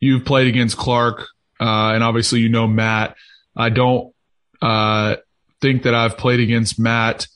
You've 0.00 0.24
played 0.24 0.46
against 0.46 0.76
Clark, 0.76 1.26
uh, 1.60 1.92
and 1.94 2.02
obviously 2.02 2.40
you 2.40 2.48
know 2.48 2.66
Matt. 2.66 3.16
I 3.56 3.68
don't 3.68 4.14
uh, 4.62 5.16
think 5.60 5.82
that 5.82 5.94
I've 5.94 6.16
played 6.16 6.40
against 6.40 6.78
Matt 6.78 7.26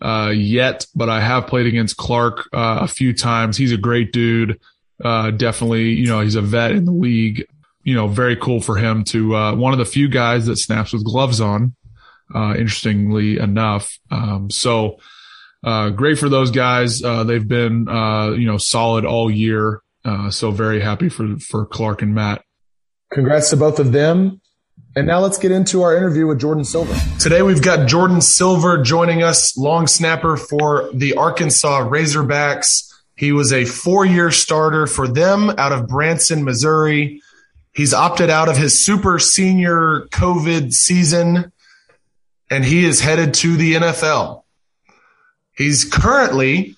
uh, 0.00 0.32
yet, 0.34 0.86
but 0.94 1.08
I 1.08 1.20
have 1.20 1.46
played 1.46 1.66
against 1.66 1.96
Clark 1.96 2.48
uh, 2.52 2.78
a 2.82 2.88
few 2.88 3.12
times. 3.12 3.56
He's 3.56 3.72
a 3.72 3.76
great 3.76 4.12
dude, 4.12 4.60
uh, 5.04 5.30
definitely, 5.30 5.90
you 5.90 6.06
know, 6.06 6.20
he's 6.20 6.34
a 6.34 6.42
vet 6.42 6.72
in 6.72 6.84
the 6.84 6.92
league. 6.92 7.46
You 7.84 7.94
know, 7.94 8.06
very 8.06 8.36
cool 8.36 8.60
for 8.60 8.76
him 8.76 9.02
to 9.04 9.34
uh, 9.34 9.54
one 9.56 9.72
of 9.72 9.78
the 9.80 9.84
few 9.84 10.08
guys 10.08 10.46
that 10.46 10.56
snaps 10.56 10.92
with 10.92 11.04
gloves 11.04 11.40
on. 11.40 11.74
Uh, 12.34 12.54
interestingly 12.56 13.38
enough, 13.38 13.98
um, 14.10 14.50
so 14.50 14.98
uh, 15.64 15.90
great 15.90 16.18
for 16.18 16.28
those 16.28 16.50
guys. 16.50 17.02
Uh, 17.02 17.24
they've 17.24 17.46
been 17.46 17.88
uh, 17.88 18.30
you 18.30 18.46
know 18.46 18.58
solid 18.58 19.04
all 19.04 19.30
year. 19.30 19.80
so 20.30 20.50
very 20.50 20.80
happy 20.80 21.08
for 21.08 21.36
for 21.38 21.66
Clark 21.66 22.02
and 22.02 22.14
Matt. 22.14 22.44
Congrats 23.12 23.50
to 23.50 23.56
both 23.56 23.78
of 23.78 23.92
them. 23.92 24.40
And 24.94 25.06
now 25.06 25.20
let's 25.20 25.38
get 25.38 25.52
into 25.52 25.82
our 25.82 25.96
interview 25.96 26.26
with 26.26 26.38
Jordan 26.38 26.64
Silver. 26.64 26.94
Today 27.18 27.40
we've 27.40 27.62
got 27.62 27.88
Jordan 27.88 28.20
Silver 28.20 28.82
joining 28.82 29.22
us, 29.22 29.56
long 29.56 29.86
snapper 29.86 30.36
for 30.36 30.90
the 30.92 31.14
Arkansas 31.14 31.88
Razorbacks. 31.88 32.92
He 33.16 33.32
was 33.32 33.52
a 33.52 33.64
four 33.64 34.04
year 34.04 34.30
starter 34.30 34.86
for 34.86 35.08
them 35.08 35.50
out 35.56 35.72
of 35.72 35.88
Branson, 35.88 36.44
Missouri. 36.44 37.22
He's 37.74 37.94
opted 37.94 38.28
out 38.28 38.50
of 38.50 38.58
his 38.58 38.84
super 38.84 39.18
senior 39.18 40.06
COVID 40.10 40.74
season 40.74 41.52
and 42.52 42.66
he 42.66 42.84
is 42.84 43.00
headed 43.00 43.32
to 43.32 43.56
the 43.56 43.74
NFL. 43.76 44.42
He's 45.56 45.86
currently 45.86 46.76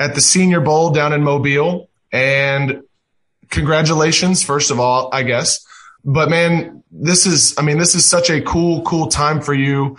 at 0.00 0.16
the 0.16 0.20
Senior 0.20 0.60
Bowl 0.60 0.90
down 0.90 1.12
in 1.12 1.22
Mobile. 1.22 1.88
And 2.10 2.82
congratulations, 3.48 4.42
first 4.42 4.72
of 4.72 4.80
all, 4.80 5.10
I 5.12 5.22
guess. 5.22 5.64
But 6.04 6.28
man, 6.28 6.82
this 6.90 7.24
is, 7.24 7.54
I 7.56 7.62
mean, 7.62 7.78
this 7.78 7.94
is 7.94 8.04
such 8.04 8.30
a 8.30 8.40
cool, 8.40 8.82
cool 8.82 9.06
time 9.06 9.40
for 9.40 9.54
you. 9.54 9.96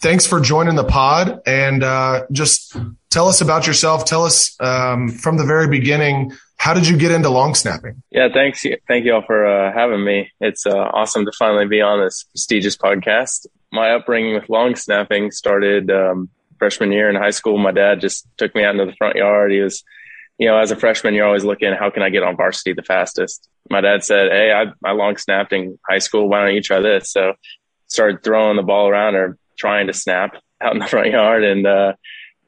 Thanks 0.00 0.26
for 0.26 0.40
joining 0.40 0.74
the 0.74 0.84
pod 0.84 1.40
and 1.46 1.84
uh, 1.84 2.26
just 2.32 2.76
tell 3.10 3.28
us 3.28 3.40
about 3.40 3.68
yourself. 3.68 4.04
Tell 4.04 4.24
us 4.24 4.56
um, 4.58 5.08
from 5.08 5.36
the 5.36 5.44
very 5.44 5.68
beginning, 5.68 6.32
how 6.56 6.74
did 6.74 6.88
you 6.88 6.96
get 6.96 7.12
into 7.12 7.28
long 7.28 7.54
snapping? 7.54 8.02
Yeah, 8.10 8.26
thanks. 8.34 8.64
Thank 8.88 9.04
you 9.04 9.14
all 9.14 9.22
for 9.24 9.46
uh, 9.46 9.72
having 9.72 10.04
me. 10.04 10.32
It's 10.40 10.66
uh, 10.66 10.76
awesome 10.76 11.26
to 11.26 11.32
finally 11.38 11.68
be 11.68 11.80
on 11.80 12.00
this 12.00 12.24
prestigious 12.24 12.76
podcast. 12.76 13.46
My 13.74 13.90
upbringing 13.90 14.34
with 14.34 14.48
long 14.48 14.76
snapping 14.76 15.30
started 15.30 15.90
um, 15.90 16.30
freshman 16.58 16.92
year 16.92 17.10
in 17.10 17.16
high 17.16 17.30
school. 17.30 17.58
My 17.58 17.72
dad 17.72 18.00
just 18.00 18.26
took 18.36 18.54
me 18.54 18.64
out 18.64 18.74
into 18.74 18.86
the 18.86 18.96
front 18.96 19.16
yard. 19.16 19.52
He 19.52 19.60
was 19.60 19.84
you 20.38 20.48
know, 20.48 20.58
as 20.58 20.70
a 20.70 20.76
freshman, 20.76 21.14
you're 21.14 21.26
always 21.26 21.44
looking, 21.44 21.72
how 21.72 21.90
can 21.90 22.02
I 22.02 22.10
get 22.10 22.22
on 22.22 22.36
varsity 22.36 22.72
the 22.72 22.82
fastest? 22.82 23.48
My 23.70 23.80
dad 23.80 24.02
said, 24.02 24.30
Hey, 24.30 24.52
I, 24.52 24.88
I 24.88 24.92
long 24.92 25.16
snapped 25.16 25.52
in 25.52 25.78
high 25.88 25.98
school. 25.98 26.28
Why 26.28 26.44
don't 26.44 26.54
you 26.54 26.62
try 26.62 26.80
this? 26.80 27.12
So 27.12 27.34
started 27.86 28.24
throwing 28.24 28.56
the 28.56 28.62
ball 28.62 28.88
around 28.88 29.14
or 29.14 29.38
trying 29.56 29.86
to 29.86 29.92
snap 29.92 30.34
out 30.60 30.72
in 30.72 30.80
the 30.80 30.86
front 30.86 31.10
yard 31.10 31.44
and, 31.44 31.66
uh, 31.66 31.92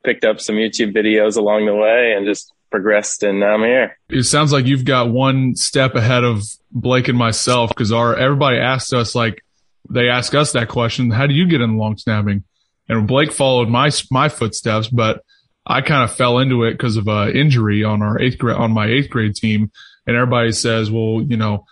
picked 0.04 0.24
up 0.24 0.40
some 0.40 0.54
YouTube 0.54 0.94
videos 0.94 1.36
along 1.36 1.66
the 1.66 1.74
way 1.74 2.14
and 2.16 2.26
just 2.26 2.52
progressed 2.70 3.24
and 3.24 3.40
now 3.40 3.54
I'm 3.54 3.62
here. 3.62 3.98
It 4.08 4.22
sounds 4.22 4.52
like 4.52 4.66
you've 4.66 4.84
got 4.84 5.10
one 5.10 5.56
step 5.56 5.96
ahead 5.96 6.22
of 6.22 6.44
Blake 6.70 7.08
and 7.08 7.18
myself 7.18 7.70
because 7.70 7.90
our, 7.90 8.14
everybody 8.14 8.58
asked 8.58 8.92
us 8.92 9.16
like, 9.16 9.42
they 9.90 10.08
ask 10.08 10.34
us 10.34 10.52
that 10.52 10.68
question. 10.68 11.10
How 11.10 11.26
do 11.26 11.34
you 11.34 11.46
get 11.46 11.60
in 11.60 11.78
long 11.78 11.96
snapping? 11.96 12.44
And 12.88 13.06
Blake 13.08 13.32
followed 13.32 13.68
my, 13.68 13.90
my 14.10 14.28
footsteps, 14.28 14.88
but 14.88 15.22
I 15.66 15.80
kind 15.80 16.04
of 16.04 16.14
fell 16.14 16.38
into 16.38 16.62
it 16.64 16.72
because 16.72 16.96
of 16.96 17.08
a 17.08 17.32
injury 17.32 17.82
on 17.82 18.02
our 18.02 18.20
eighth 18.20 18.38
grade, 18.38 18.56
on 18.56 18.72
my 18.72 18.86
eighth 18.86 19.10
grade 19.10 19.34
team. 19.34 19.72
And 20.06 20.16
everybody 20.16 20.52
says, 20.52 20.90
well, 20.90 21.20
you 21.20 21.36
know, 21.36 21.64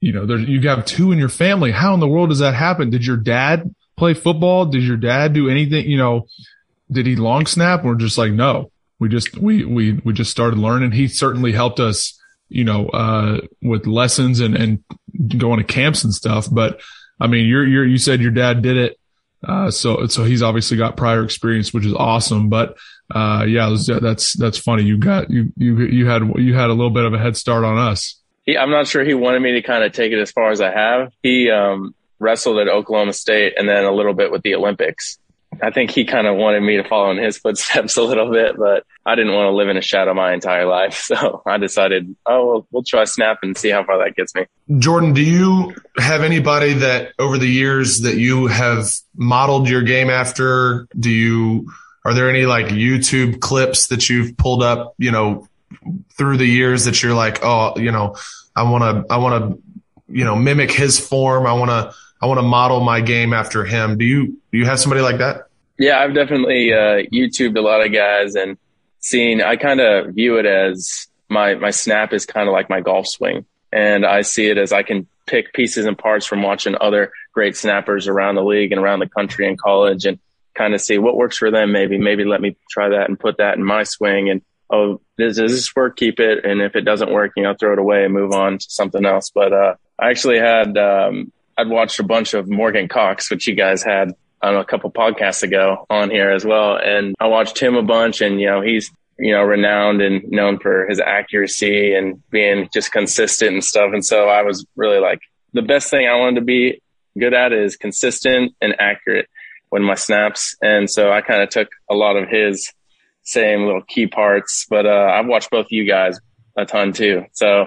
you 0.00 0.12
know, 0.12 0.24
there's, 0.24 0.48
you 0.48 0.66
have 0.68 0.86
two 0.86 1.12
in 1.12 1.18
your 1.18 1.28
family. 1.28 1.70
How 1.70 1.92
in 1.92 2.00
the 2.00 2.08
world 2.08 2.30
does 2.30 2.38
that 2.38 2.54
happen? 2.54 2.88
Did 2.88 3.04
your 3.04 3.18
dad 3.18 3.74
play 3.98 4.14
football? 4.14 4.64
Did 4.64 4.82
your 4.82 4.96
dad 4.96 5.34
do 5.34 5.50
anything? 5.50 5.84
You 5.84 5.98
know, 5.98 6.26
did 6.90 7.04
he 7.04 7.16
long 7.16 7.44
snap? 7.44 7.84
We're 7.84 7.96
just 7.96 8.16
like, 8.16 8.32
no, 8.32 8.70
we 8.98 9.10
just, 9.10 9.36
we, 9.36 9.66
we, 9.66 10.00
we 10.02 10.14
just 10.14 10.30
started 10.30 10.58
learning. 10.58 10.92
He 10.92 11.06
certainly 11.06 11.52
helped 11.52 11.80
us, 11.80 12.18
you 12.48 12.64
know, 12.64 12.88
uh, 12.88 13.42
with 13.60 13.86
lessons 13.86 14.40
and, 14.40 14.56
and 14.56 14.82
going 15.36 15.58
to 15.58 15.64
camps 15.64 16.02
and 16.02 16.14
stuff. 16.14 16.48
But 16.50 16.80
I 17.20 17.26
mean, 17.26 17.46
you're, 17.46 17.66
you're, 17.66 17.86
you 17.86 17.98
said 17.98 18.20
your 18.20 18.30
dad 18.30 18.62
did 18.62 18.76
it. 18.76 19.00
Uh, 19.46 19.70
so, 19.70 20.06
so 20.06 20.24
he's 20.24 20.42
obviously 20.42 20.76
got 20.76 20.96
prior 20.96 21.24
experience, 21.24 21.72
which 21.72 21.86
is 21.86 21.94
awesome. 21.94 22.48
But 22.48 22.76
uh, 23.14 23.44
yeah, 23.48 23.74
that's 24.00 24.34
that's 24.34 24.58
funny. 24.58 24.82
You 24.82 24.98
got 24.98 25.30
you 25.30 25.52
you 25.56 25.78
you 25.78 26.06
had 26.06 26.22
you 26.36 26.54
had 26.54 26.70
a 26.70 26.74
little 26.74 26.90
bit 26.90 27.04
of 27.04 27.14
a 27.14 27.18
head 27.18 27.36
start 27.36 27.64
on 27.64 27.78
us. 27.78 28.20
He, 28.44 28.56
I'm 28.56 28.70
not 28.70 28.86
sure 28.86 29.04
he 29.04 29.14
wanted 29.14 29.40
me 29.40 29.52
to 29.52 29.62
kind 29.62 29.82
of 29.82 29.92
take 29.92 30.12
it 30.12 30.20
as 30.20 30.30
far 30.30 30.50
as 30.50 30.60
I 30.60 30.70
have. 30.70 31.12
He 31.22 31.50
um, 31.50 31.94
wrestled 32.18 32.58
at 32.58 32.68
Oklahoma 32.68 33.12
State 33.12 33.54
and 33.56 33.68
then 33.68 33.84
a 33.84 33.92
little 33.92 34.14
bit 34.14 34.30
with 34.30 34.42
the 34.42 34.54
Olympics. 34.54 35.18
I 35.62 35.70
think 35.70 35.90
he 35.90 36.04
kind 36.04 36.26
of 36.26 36.36
wanted 36.36 36.60
me 36.60 36.76
to 36.76 36.84
follow 36.84 37.10
in 37.10 37.18
his 37.18 37.38
footsteps 37.38 37.96
a 37.98 38.02
little 38.02 38.30
bit, 38.30 38.56
but 38.56 38.84
I 39.04 39.14
didn't 39.14 39.34
want 39.34 39.46
to 39.46 39.56
live 39.56 39.68
in 39.68 39.76
a 39.76 39.82
shadow 39.82 40.14
my 40.14 40.32
entire 40.32 40.66
life. 40.66 41.08
So 41.10 41.42
I 41.44 41.58
decided, 41.58 42.14
oh, 42.24 42.66
well, 42.70 42.84
try 42.84 43.04
snap 43.04 43.38
and 43.42 43.56
see 43.56 43.70
how 43.70 43.82
far 43.82 43.98
that 43.98 44.14
gets 44.14 44.32
me. 44.34 44.46
Jordan, 44.78 45.12
do 45.12 45.22
you 45.22 45.74
have 45.96 46.22
anybody 46.22 46.74
that 46.74 47.14
over 47.18 47.36
the 47.36 47.48
years 47.48 48.02
that 48.02 48.16
you 48.16 48.46
have 48.46 48.88
modeled 49.16 49.68
your 49.68 49.82
game 49.82 50.08
after? 50.08 50.86
Do 50.98 51.10
you 51.10 51.68
are 52.04 52.14
there 52.14 52.30
any 52.30 52.46
like 52.46 52.66
YouTube 52.66 53.40
clips 53.40 53.88
that 53.88 54.08
you've 54.08 54.36
pulled 54.36 54.62
up, 54.62 54.94
you 54.98 55.10
know, 55.10 55.48
through 56.16 56.38
the 56.38 56.46
years 56.46 56.84
that 56.84 57.02
you're 57.02 57.14
like, 57.14 57.44
oh, 57.44 57.76
you 57.76 57.92
know, 57.92 58.16
I 58.56 58.62
want 58.64 58.82
to, 59.08 59.12
I 59.12 59.18
want 59.18 59.52
to, 59.52 59.62
you 60.08 60.24
know, 60.24 60.36
mimic 60.36 60.70
his 60.70 60.98
form. 60.98 61.46
I 61.46 61.52
want 61.52 61.70
to, 61.70 61.94
I 62.20 62.26
want 62.26 62.38
to 62.38 62.42
model 62.42 62.80
my 62.80 63.00
game 63.00 63.32
after 63.32 63.64
him. 63.64 63.96
Do 63.96 64.04
you, 64.04 64.38
do 64.52 64.58
you 64.58 64.66
have 64.66 64.78
somebody 64.78 65.00
like 65.00 65.18
that? 65.18 65.46
Yeah, 65.78 65.98
I've 65.98 66.14
definitely 66.14 66.72
uh, 66.72 67.08
YouTubed 67.10 67.56
a 67.56 67.62
lot 67.62 67.84
of 67.84 67.92
guys 67.92 68.34
and 68.34 68.58
seen. 68.98 69.40
I 69.40 69.56
kind 69.56 69.80
of 69.80 70.14
view 70.14 70.36
it 70.36 70.44
as 70.44 71.06
my 71.30 71.54
my 71.54 71.70
snap 71.70 72.12
is 72.12 72.26
kind 72.26 72.48
of 72.48 72.52
like 72.52 72.68
my 72.68 72.82
golf 72.82 73.06
swing, 73.06 73.46
and 73.72 74.04
I 74.04 74.20
see 74.20 74.48
it 74.48 74.58
as 74.58 74.72
I 74.72 74.82
can 74.82 75.06
pick 75.26 75.54
pieces 75.54 75.86
and 75.86 75.96
parts 75.96 76.26
from 76.26 76.42
watching 76.42 76.76
other 76.78 77.12
great 77.32 77.56
snappers 77.56 78.08
around 78.08 78.34
the 78.34 78.44
league 78.44 78.72
and 78.72 78.80
around 78.80 78.98
the 78.98 79.08
country 79.08 79.48
and 79.48 79.58
college, 79.58 80.04
and 80.04 80.18
kind 80.54 80.74
of 80.74 80.82
see 80.82 80.98
what 80.98 81.16
works 81.16 81.38
for 81.38 81.50
them. 81.50 81.72
Maybe, 81.72 81.96
maybe 81.96 82.24
let 82.24 82.42
me 82.42 82.56
try 82.68 82.90
that 82.90 83.08
and 83.08 83.18
put 83.18 83.38
that 83.38 83.56
in 83.56 83.64
my 83.64 83.84
swing. 83.84 84.28
And 84.28 84.42
oh, 84.68 85.00
does, 85.16 85.38
does 85.38 85.52
this 85.52 85.74
work? 85.74 85.96
Keep 85.96 86.20
it. 86.20 86.44
And 86.44 86.60
if 86.60 86.76
it 86.76 86.82
doesn't 86.82 87.10
work, 87.12 87.32
you 87.36 87.42
know, 87.42 87.54
throw 87.54 87.72
it 87.72 87.78
away 87.78 88.04
and 88.04 88.12
move 88.12 88.32
on 88.32 88.58
to 88.58 88.66
something 88.68 89.06
else. 89.06 89.30
But 89.30 89.52
uh, 89.52 89.74
I 89.98 90.10
actually 90.10 90.38
had 90.38 90.76
um, 90.76 91.32
I'd 91.60 91.68
watched 91.68 91.98
a 92.00 92.04
bunch 92.04 92.32
of 92.32 92.48
Morgan 92.48 92.88
Cox, 92.88 93.30
which 93.30 93.46
you 93.46 93.54
guys 93.54 93.82
had 93.82 94.14
on 94.40 94.56
a 94.56 94.64
couple 94.64 94.90
podcasts 94.90 95.42
ago 95.42 95.84
on 95.90 96.10
here 96.10 96.30
as 96.30 96.44
well, 96.44 96.76
and 96.76 97.14
I 97.20 97.26
watched 97.26 97.58
him 97.58 97.76
a 97.76 97.82
bunch. 97.82 98.22
And 98.22 98.40
you 98.40 98.46
know, 98.46 98.62
he's 98.62 98.90
you 99.18 99.32
know 99.32 99.42
renowned 99.42 100.00
and 100.00 100.26
known 100.30 100.58
for 100.58 100.86
his 100.88 101.00
accuracy 101.00 101.94
and 101.94 102.22
being 102.30 102.68
just 102.72 102.92
consistent 102.92 103.52
and 103.52 103.64
stuff. 103.64 103.90
And 103.92 104.04
so 104.04 104.28
I 104.28 104.42
was 104.42 104.64
really 104.74 105.00
like 105.00 105.20
the 105.52 105.60
best 105.60 105.90
thing 105.90 106.08
I 106.08 106.16
wanted 106.16 106.36
to 106.36 106.46
be 106.46 106.80
good 107.18 107.34
at 107.34 107.52
is 107.52 107.76
consistent 107.76 108.54
and 108.62 108.74
accurate 108.80 109.28
when 109.68 109.82
my 109.82 109.96
snaps. 109.96 110.56
And 110.62 110.88
so 110.88 111.12
I 111.12 111.20
kind 111.20 111.42
of 111.42 111.50
took 111.50 111.68
a 111.90 111.94
lot 111.94 112.16
of 112.16 112.28
his 112.28 112.72
same 113.22 113.66
little 113.66 113.82
key 113.82 114.06
parts, 114.06 114.66
but, 114.68 114.86
uh, 114.86 115.10
I've 115.12 115.26
watched 115.26 115.50
both 115.50 115.66
you 115.70 115.84
guys 115.84 116.18
a 116.56 116.64
ton 116.64 116.92
too. 116.92 117.26
So 117.32 117.66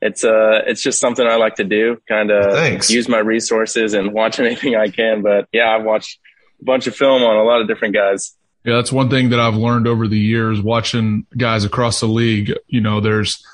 it's, 0.00 0.24
uh, 0.24 0.62
it's 0.66 0.82
just 0.82 1.00
something 1.00 1.26
I 1.26 1.36
like 1.36 1.56
to 1.56 1.64
do, 1.64 2.00
kind 2.08 2.30
of 2.30 2.88
use 2.88 3.08
my 3.08 3.18
resources 3.18 3.94
and 3.94 4.12
watch 4.14 4.38
anything 4.38 4.76
I 4.76 4.88
can. 4.88 5.22
But 5.22 5.48
yeah, 5.52 5.76
I've 5.76 5.84
watched 5.84 6.18
a 6.60 6.64
bunch 6.64 6.86
of 6.86 6.96
film 6.96 7.22
on 7.22 7.36
a 7.36 7.42
lot 7.42 7.60
of 7.60 7.68
different 7.68 7.94
guys. 7.94 8.34
Yeah, 8.64 8.74
that's 8.74 8.92
one 8.92 9.08
thing 9.08 9.30
that 9.30 9.40
I've 9.40 9.54
learned 9.54 9.86
over 9.86 10.08
the 10.08 10.18
years 10.18 10.60
watching 10.60 11.26
guys 11.36 11.64
across 11.64 12.00
the 12.00 12.06
league. 12.06 12.52
You 12.66 12.80
know, 12.80 13.00
there's 13.00 13.44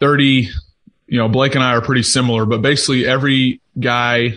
30, 0.00 0.48
you 1.06 1.18
know, 1.18 1.28
Blake 1.28 1.54
and 1.54 1.64
I 1.64 1.72
are 1.72 1.80
pretty 1.80 2.02
similar, 2.02 2.44
but 2.44 2.60
basically 2.60 3.06
every 3.06 3.60
guy 3.78 4.34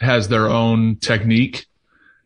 has 0.00 0.28
their 0.28 0.48
own 0.48 0.96
technique 0.96 1.66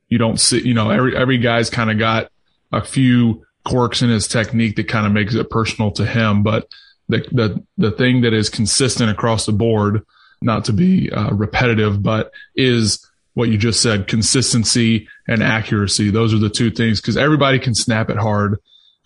you 0.09 0.19
don't 0.19 0.39
see, 0.39 0.67
you 0.67 0.75
know, 0.75 0.91
every, 0.91 1.17
every 1.17 1.39
guy's 1.39 1.71
kind 1.71 1.91
of 1.91 1.99
got 1.99 2.31
a 2.73 2.85
few 2.85 3.45
quirks 3.65 4.03
in 4.03 4.11
his 4.11 4.29
technique 4.29 4.77
that 4.77 4.89
kind 4.89 5.07
of 5.07 5.13
makes 5.13 5.35
it 5.35 5.51
personal 5.51 5.91
to 5.93 6.07
him. 6.07 6.43
But 6.43 6.69
the, 7.09 7.19
the, 7.33 7.65
the 7.79 7.91
thing 7.91 8.23
that 8.23 8.33
is 8.33 8.49
consistent 8.49 9.11
across 9.11 9.47
the 9.47 9.53
board, 9.53 10.05
not 10.43 10.65
to 10.67 10.73
be 10.73 11.11
uh, 11.11 11.31
repetitive, 11.31 12.03
but 12.03 12.33
is 12.55 13.07
what 13.35 13.49
you 13.49 13.59
just 13.59 13.83
said, 13.83 14.07
consistency 14.07 15.09
and 15.29 15.43
accuracy. 15.43 16.11
Those 16.11 16.33
are 16.33 16.39
the 16.39 16.49
two 16.49 16.71
things 16.71 17.01
because 17.01 17.17
everybody 17.17 17.59
can 17.59 17.75
snap 17.75 18.09
it 18.09 18.17
hard, 18.17 18.59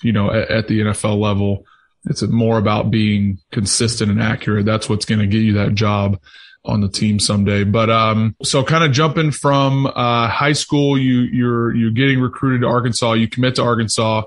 you 0.03 0.13
know, 0.13 0.31
at, 0.31 0.51
at 0.51 0.69
the 0.69 0.81
NFL 0.81 1.19
level. 1.19 1.65
It's 2.07 2.23
more 2.23 2.57
about 2.57 2.91
being 2.91 3.39
consistent 3.51 4.11
and 4.11 4.23
accurate. 4.23 4.65
That's 4.65 4.89
what's 4.89 5.05
going 5.05 5.19
to 5.19 5.27
get 5.27 5.43
you 5.43 5.55
that 5.55 5.75
job 5.75 6.21
on 6.65 6.81
the 6.81 6.89
team 6.89 7.19
someday. 7.19 7.65
But 7.65 7.91
um, 7.91 8.37
so 8.43 8.63
kind 8.63 8.85
of 8.85 8.93
jumping 8.93 9.31
from 9.33 9.87
uh, 9.87 10.29
high 10.29 10.53
school, 10.53 10.99
you 10.99 11.21
you're 11.21 11.75
you're 11.75 11.91
getting 11.91 12.21
recruited 12.21 12.63
to 12.63 12.69
Arkansas. 12.69 13.15
You 13.15 13.29
commit 13.29 13.57
to 13.57 13.63
Arkansas. 13.63 14.23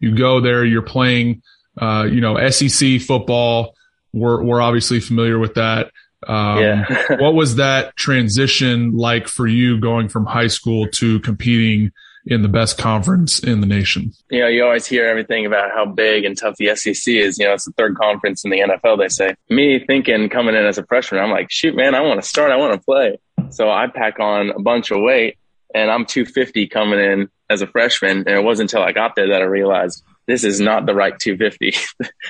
You 0.00 0.16
go 0.16 0.40
there. 0.40 0.64
You're 0.64 0.82
playing, 0.82 1.42
uh, 1.80 2.06
you 2.10 2.20
know, 2.20 2.48
SEC 2.48 3.00
football. 3.00 3.74
We're 4.12 4.42
we're 4.42 4.60
obviously 4.60 5.00
familiar 5.00 5.38
with 5.38 5.54
that. 5.54 5.90
Um, 6.26 6.58
yeah. 6.58 7.16
what 7.20 7.34
was 7.34 7.56
that 7.56 7.96
transition 7.96 8.96
like 8.96 9.28
for 9.28 9.46
you 9.46 9.78
going 9.80 10.08
from 10.08 10.26
high 10.26 10.46
school 10.46 10.86
to 10.88 11.20
competing 11.20 11.92
in 12.26 12.42
the 12.42 12.48
best 12.48 12.78
conference 12.78 13.38
in 13.38 13.60
the 13.60 13.66
nation. 13.66 14.12
You 14.30 14.40
know, 14.40 14.48
you 14.48 14.64
always 14.64 14.86
hear 14.86 15.06
everything 15.06 15.44
about 15.44 15.72
how 15.72 15.84
big 15.84 16.24
and 16.24 16.36
tough 16.36 16.56
the 16.56 16.74
SEC 16.74 17.14
is. 17.14 17.38
You 17.38 17.44
know, 17.44 17.52
it's 17.52 17.66
the 17.66 17.72
third 17.72 17.96
conference 17.96 18.44
in 18.44 18.50
the 18.50 18.60
NFL, 18.60 18.98
they 18.98 19.08
say. 19.08 19.34
Me 19.50 19.78
thinking 19.84 20.28
coming 20.30 20.54
in 20.54 20.64
as 20.64 20.78
a 20.78 20.86
freshman, 20.86 21.22
I'm 21.22 21.30
like, 21.30 21.50
shoot, 21.50 21.76
man, 21.76 21.94
I 21.94 22.00
want 22.00 22.22
to 22.22 22.26
start. 22.26 22.50
I 22.50 22.56
want 22.56 22.72
to 22.72 22.80
play. 22.80 23.18
So 23.50 23.70
I 23.70 23.88
pack 23.88 24.20
on 24.20 24.50
a 24.50 24.60
bunch 24.60 24.90
of 24.90 24.98
weight 25.00 25.36
and 25.74 25.90
I'm 25.90 26.06
250 26.06 26.66
coming 26.68 26.98
in 26.98 27.28
as 27.50 27.60
a 27.60 27.66
freshman. 27.66 28.18
And 28.18 28.28
it 28.28 28.42
wasn't 28.42 28.72
until 28.72 28.86
I 28.86 28.92
got 28.92 29.16
there 29.16 29.28
that 29.28 29.42
I 29.42 29.44
realized 29.44 30.02
this 30.26 30.44
is 30.44 30.60
not 30.60 30.86
the 30.86 30.94
right 30.94 31.18
250. 31.18 31.74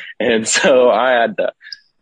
and 0.21 0.47
so 0.49 0.91
I 0.91 1.13
had 1.13 1.37
to, 1.37 1.53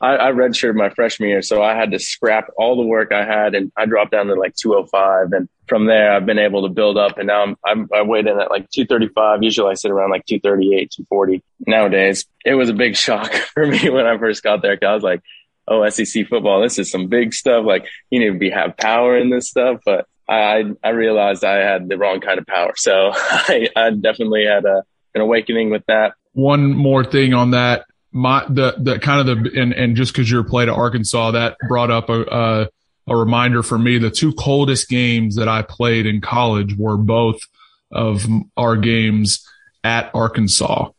I, 0.01 0.17
I 0.17 0.33
redshirted 0.33 0.75
my 0.75 0.91
freshman 0.91 1.29
year. 1.29 1.43
So 1.43 1.63
I 1.63 1.75
had 1.77 1.93
to 1.93 1.99
scrap 1.99 2.49
all 2.57 2.77
the 2.77 2.83
work 2.83 3.13
I 3.13 3.25
had 3.25 3.55
and 3.55 3.71
I 3.77 3.87
dropped 3.87 4.11
down 4.11 4.27
to 4.27 4.35
like 4.35 4.57
205. 4.57 5.33
And 5.33 5.49
from 5.69 5.87
there, 5.87 6.13
I've 6.13 6.27
been 6.27 6.41
able 6.41 6.63
to 6.63 6.69
build 6.69 6.99
up 6.99 7.19
and 7.19 7.29
now 7.29 7.43
I'm, 7.43 7.57
I'm 7.65 7.89
I 7.95 8.03
weighed 8.03 8.27
in 8.27 8.41
at 8.41 8.51
like 8.51 8.69
235. 8.71 9.43
Usually 9.43 9.71
I 9.71 9.75
sit 9.75 9.93
around 9.93 10.11
like 10.11 10.27
238, 10.27 10.91
240 10.91 11.43
nowadays. 11.67 12.27
It 12.45 12.55
was 12.55 12.69
a 12.69 12.75
big 12.75 12.97
shock 12.97 13.33
for 13.55 13.65
me 13.65 13.89
when 13.91 14.07
I 14.07 14.19
first 14.19 14.43
got 14.43 14.61
there. 14.61 14.77
Cause 14.77 14.89
I 14.89 14.95
was 14.95 15.05
like, 15.05 15.23
oh, 15.69 15.89
SEC 15.89 16.27
football, 16.27 16.61
this 16.61 16.79
is 16.81 16.91
some 16.91 17.07
big 17.07 17.33
stuff. 17.33 17.65
Like 17.65 17.87
you 18.11 18.19
need 18.19 18.33
to 18.33 18.39
be 18.39 18.51
have 18.51 18.77
power 18.77 19.17
in 19.17 19.31
this 19.31 19.49
stuff. 19.49 19.81
But 19.85 20.07
I, 20.29 20.65
I 20.83 20.91
realized 20.91 21.45
I 21.45 21.59
had 21.59 21.89
the 21.89 21.99
wrong 21.99 22.21
kind 22.21 22.41
of 22.41 22.47
power. 22.47 22.73
So 22.77 23.13
I, 23.15 23.69
I 23.77 23.91
definitely 23.91 24.47
had 24.47 24.65
a, 24.65 24.83
an 25.15 25.21
awakening 25.21 25.71
with 25.71 25.85
that. 25.87 26.15
One 26.33 26.73
more 26.73 27.05
thing 27.05 27.35
on 27.35 27.51
that, 27.51 27.87
my 28.13 28.45
the 28.49 28.75
the 28.79 28.99
kind 28.99 29.29
of 29.29 29.45
the 29.45 29.61
and 29.61 29.73
and 29.73 29.97
just 29.97 30.13
because 30.13 30.31
you're 30.31 30.45
played 30.45 30.69
at 30.69 30.75
Arkansas, 30.75 31.33
that 31.33 31.57
brought 31.69 31.91
up 31.91 32.09
a, 32.09 32.23
a 32.23 32.69
a 33.09 33.17
reminder 33.17 33.63
for 33.63 33.79
me. 33.79 33.99
The 33.99 34.11
two 34.11 34.33
coldest 34.33 34.89
games 34.89 35.37
that 35.37 35.49
I 35.49 35.63
played 35.63 36.07
in 36.07 36.21
college 36.21 36.77
were 36.77 36.97
both 36.97 37.41
of 37.91 38.27
our 38.57 38.77
games 38.77 39.47
at 39.85 40.11
Arkansas. 40.15 40.91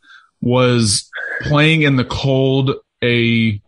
Was 0.41 1.10
playing 1.41 1.84
in 1.84 1.96
the 1.96 2.03
cold 2.03 2.72
a 3.03 3.62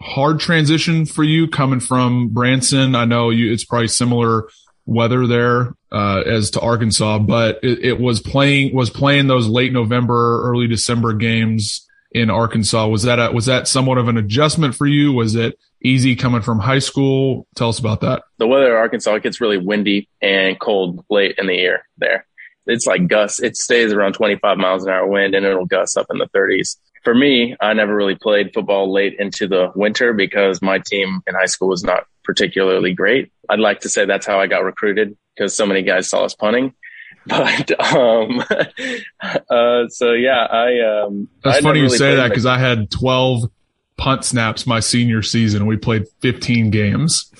hard 0.00 0.40
transition 0.40 1.04
for 1.06 1.22
you 1.22 1.48
coming 1.48 1.80
from 1.80 2.28
Branson? 2.28 2.94
I 2.94 3.04
know 3.04 3.30
you, 3.30 3.52
it's 3.52 3.64
probably 3.64 3.88
similar 3.88 4.48
weather 4.86 5.26
there 5.26 5.74
uh, 5.94 6.22
as 6.26 6.50
to 6.50 6.60
Arkansas, 6.60 7.20
but 7.20 7.60
it, 7.62 7.84
it, 7.84 8.00
was 8.00 8.20
playing 8.20 8.74
was 8.74 8.90
playing 8.90 9.28
those 9.28 9.46
late 9.46 9.72
November, 9.72 10.42
early 10.42 10.66
December 10.66 11.12
games 11.12 11.86
in 12.10 12.30
Arkansas. 12.30 12.88
Was 12.88 13.04
that 13.04 13.20
a, 13.20 13.30
was 13.30 13.46
that 13.46 13.68
somewhat 13.68 13.98
of 13.98 14.08
an 14.08 14.16
adjustment 14.16 14.74
for 14.74 14.86
you? 14.86 15.12
Was 15.12 15.36
it 15.36 15.56
easy 15.84 16.16
coming 16.16 16.42
from 16.42 16.58
high 16.58 16.80
school? 16.80 17.46
Tell 17.54 17.68
us 17.68 17.78
about 17.78 18.00
that. 18.00 18.24
The 18.38 18.48
weather 18.48 18.70
in 18.70 18.76
Arkansas 18.76 19.18
gets 19.18 19.40
really 19.40 19.56
windy 19.56 20.08
and 20.20 20.58
cold 20.58 21.04
late 21.10 21.36
in 21.38 21.46
the 21.46 21.54
year 21.54 21.86
there. 21.98 22.26
It's 22.66 22.88
like 22.88 23.06
gusts. 23.06 23.40
It 23.40 23.56
stays 23.56 23.92
around 23.92 24.14
25 24.14 24.58
miles 24.58 24.84
an 24.84 24.90
hour 24.90 25.06
wind 25.06 25.36
and 25.36 25.46
it'll 25.46 25.64
gust 25.64 25.96
up 25.96 26.06
in 26.10 26.18
the 26.18 26.28
30s. 26.34 26.76
For 27.04 27.14
me, 27.14 27.54
I 27.60 27.72
never 27.74 27.94
really 27.94 28.16
played 28.16 28.52
football 28.52 28.92
late 28.92 29.14
into 29.20 29.46
the 29.46 29.70
winter 29.76 30.12
because 30.12 30.60
my 30.60 30.80
team 30.80 31.20
in 31.28 31.34
high 31.34 31.46
school 31.46 31.68
was 31.68 31.84
not 31.84 32.06
particularly 32.24 32.94
great. 32.94 33.30
I'd 33.48 33.60
like 33.60 33.80
to 33.80 33.88
say 33.90 34.06
that's 34.06 34.26
how 34.26 34.40
I 34.40 34.48
got 34.48 34.64
recruited 34.64 35.16
because 35.34 35.56
so 35.56 35.66
many 35.66 35.82
guys 35.82 36.08
saw 36.08 36.24
us 36.24 36.34
punting. 36.34 36.74
But 37.26 37.80
um, 37.80 38.44
uh, 39.50 39.88
so 39.88 40.12
yeah, 40.12 40.44
I 40.44 40.80
um, 40.80 41.26
that's 41.42 41.56
I 41.56 41.60
funny 41.62 41.78
you 41.78 41.86
really 41.86 41.96
say 41.96 42.16
that 42.16 42.28
because 42.28 42.44
I 42.44 42.58
had 42.58 42.90
12 42.90 43.50
punt 43.96 44.26
snaps 44.26 44.66
my 44.66 44.80
senior 44.80 45.22
season. 45.22 45.64
We 45.64 45.78
played 45.78 46.04
15 46.20 46.68
games. 46.68 47.32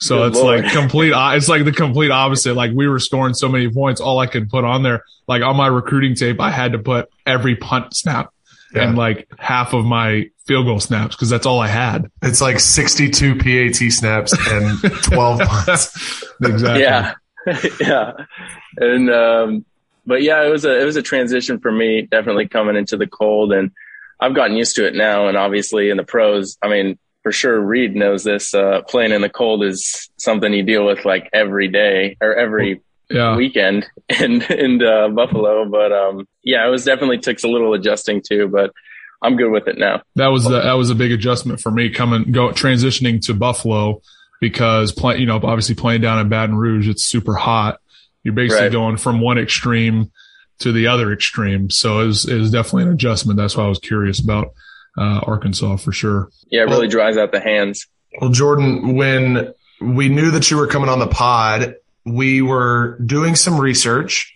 So 0.00 0.18
Good 0.18 0.26
it's 0.28 0.38
Lord. 0.38 0.64
like 0.64 0.72
complete, 0.72 1.12
it's 1.14 1.48
like 1.48 1.64
the 1.64 1.70
complete 1.84 2.10
opposite. 2.10 2.54
Like 2.54 2.72
we 2.74 2.88
were 2.88 2.98
scoring 2.98 3.32
so 3.34 3.48
many 3.48 3.70
points, 3.70 4.00
all 4.00 4.18
I 4.18 4.26
could 4.26 4.48
put 4.50 4.64
on 4.64 4.82
there, 4.82 5.04
like 5.28 5.42
on 5.42 5.54
my 5.56 5.68
recruiting 5.68 6.16
tape, 6.16 6.40
I 6.40 6.50
had 6.50 6.72
to 6.72 6.78
put 6.80 7.08
every 7.24 7.54
punt 7.54 7.94
snap 7.94 8.32
Yeah. 8.74 8.88
and 8.88 8.96
like 8.98 9.28
half 9.38 9.72
of 9.72 9.84
my 9.84 10.30
field 10.46 10.66
goal 10.66 10.80
snaps 10.80 11.14
because 11.14 11.30
that's 11.30 11.46
all 11.46 11.60
I 11.60 11.68
had. 11.68 12.10
It's 12.22 12.40
like 12.40 12.58
62 12.58 13.36
PAT 13.36 13.92
snaps 13.92 14.34
and 14.50 14.80
12 15.04 15.40
punts. 15.40 16.24
Exactly. 16.42 16.82
Yeah, 16.82 17.14
yeah, 17.80 18.12
and 18.76 19.10
um, 19.10 19.64
but 20.06 20.22
yeah, 20.22 20.44
it 20.46 20.50
was 20.50 20.64
a 20.64 20.80
it 20.80 20.84
was 20.84 20.96
a 20.96 21.02
transition 21.02 21.58
for 21.60 21.70
me, 21.72 22.02
definitely 22.02 22.48
coming 22.48 22.76
into 22.76 22.96
the 22.96 23.06
cold, 23.06 23.52
and 23.52 23.70
I've 24.20 24.34
gotten 24.34 24.56
used 24.56 24.76
to 24.76 24.86
it 24.86 24.94
now. 24.94 25.28
And 25.28 25.36
obviously, 25.36 25.90
in 25.90 25.96
the 25.96 26.04
pros, 26.04 26.56
I 26.62 26.68
mean, 26.68 26.98
for 27.22 27.32
sure, 27.32 27.60
Reed 27.60 27.94
knows 27.94 28.24
this. 28.24 28.54
Uh, 28.54 28.82
playing 28.88 29.12
in 29.12 29.20
the 29.22 29.28
cold 29.28 29.62
is 29.64 30.10
something 30.16 30.52
you 30.52 30.62
deal 30.62 30.84
with 30.86 31.04
like 31.04 31.28
every 31.32 31.68
day 31.68 32.16
or 32.20 32.34
every 32.34 32.80
Yeah. 33.10 33.36
weekend 33.36 33.86
in 34.20 34.42
in 34.42 34.82
uh, 34.82 35.08
Buffalo. 35.08 35.68
But 35.68 35.92
um, 35.92 36.26
yeah, 36.42 36.66
it 36.66 36.70
was 36.70 36.84
definitely 36.84 37.18
took 37.18 37.42
a 37.44 37.48
little 37.48 37.74
adjusting 37.74 38.22
too, 38.26 38.48
but 38.48 38.72
I'm 39.22 39.36
good 39.36 39.50
with 39.50 39.66
it 39.66 39.78
now. 39.78 40.02
that 40.16 40.28
was 40.28 40.44
the, 40.44 40.60
that 40.60 40.74
was 40.74 40.90
a 40.90 40.94
big 40.94 41.10
adjustment 41.12 41.60
for 41.60 41.70
me 41.72 41.90
coming 41.90 42.30
go 42.30 42.50
transitioning 42.50 43.20
to 43.26 43.34
Buffalo 43.34 44.00
because 44.40 44.92
play 44.92 45.18
you 45.18 45.26
know 45.26 45.36
obviously 45.36 45.74
playing 45.74 46.00
down 46.00 46.18
in 46.18 46.28
Baton 46.28 46.54
Rouge 46.56 46.88
it's 46.88 47.04
super 47.04 47.34
hot. 47.34 47.78
You're 48.24 48.34
basically 48.34 48.64
Right. 48.64 48.72
going 48.72 48.96
from 48.96 49.20
one 49.20 49.38
extreme 49.38 50.10
to 50.60 50.72
the 50.72 50.88
other 50.88 51.12
extreme. 51.12 51.70
So 51.70 52.00
it 52.00 52.06
was 52.06 52.28
it 52.28 52.34
was 52.38 52.50
definitely 52.50 52.84
an 52.84 52.92
adjustment. 52.92 53.36
That's 53.38 53.56
why 53.56 53.64
I 53.64 53.68
was 53.68 53.78
curious 53.78 54.18
about 54.20 54.52
uh, 54.98 55.20
Arkansas 55.26 55.76
for 55.76 55.92
sure. 55.92 56.28
Yeah, 56.50 56.62
it 56.62 56.66
really 56.68 56.88
dries 56.88 57.16
out 57.16 57.30
the 57.32 57.40
hands. 57.40 57.86
Well, 58.20 58.30
Jordan, 58.30 58.96
when 58.96 59.54
we 59.80 60.08
knew 60.08 60.32
that 60.32 60.50
you 60.50 60.56
were 60.56 60.66
coming 60.66 60.88
on 60.88 60.98
the 60.98 61.06
pod, 61.06 61.76
we 62.04 62.42
were 62.42 62.98
doing 63.06 63.36
some 63.36 63.60
research 63.60 64.34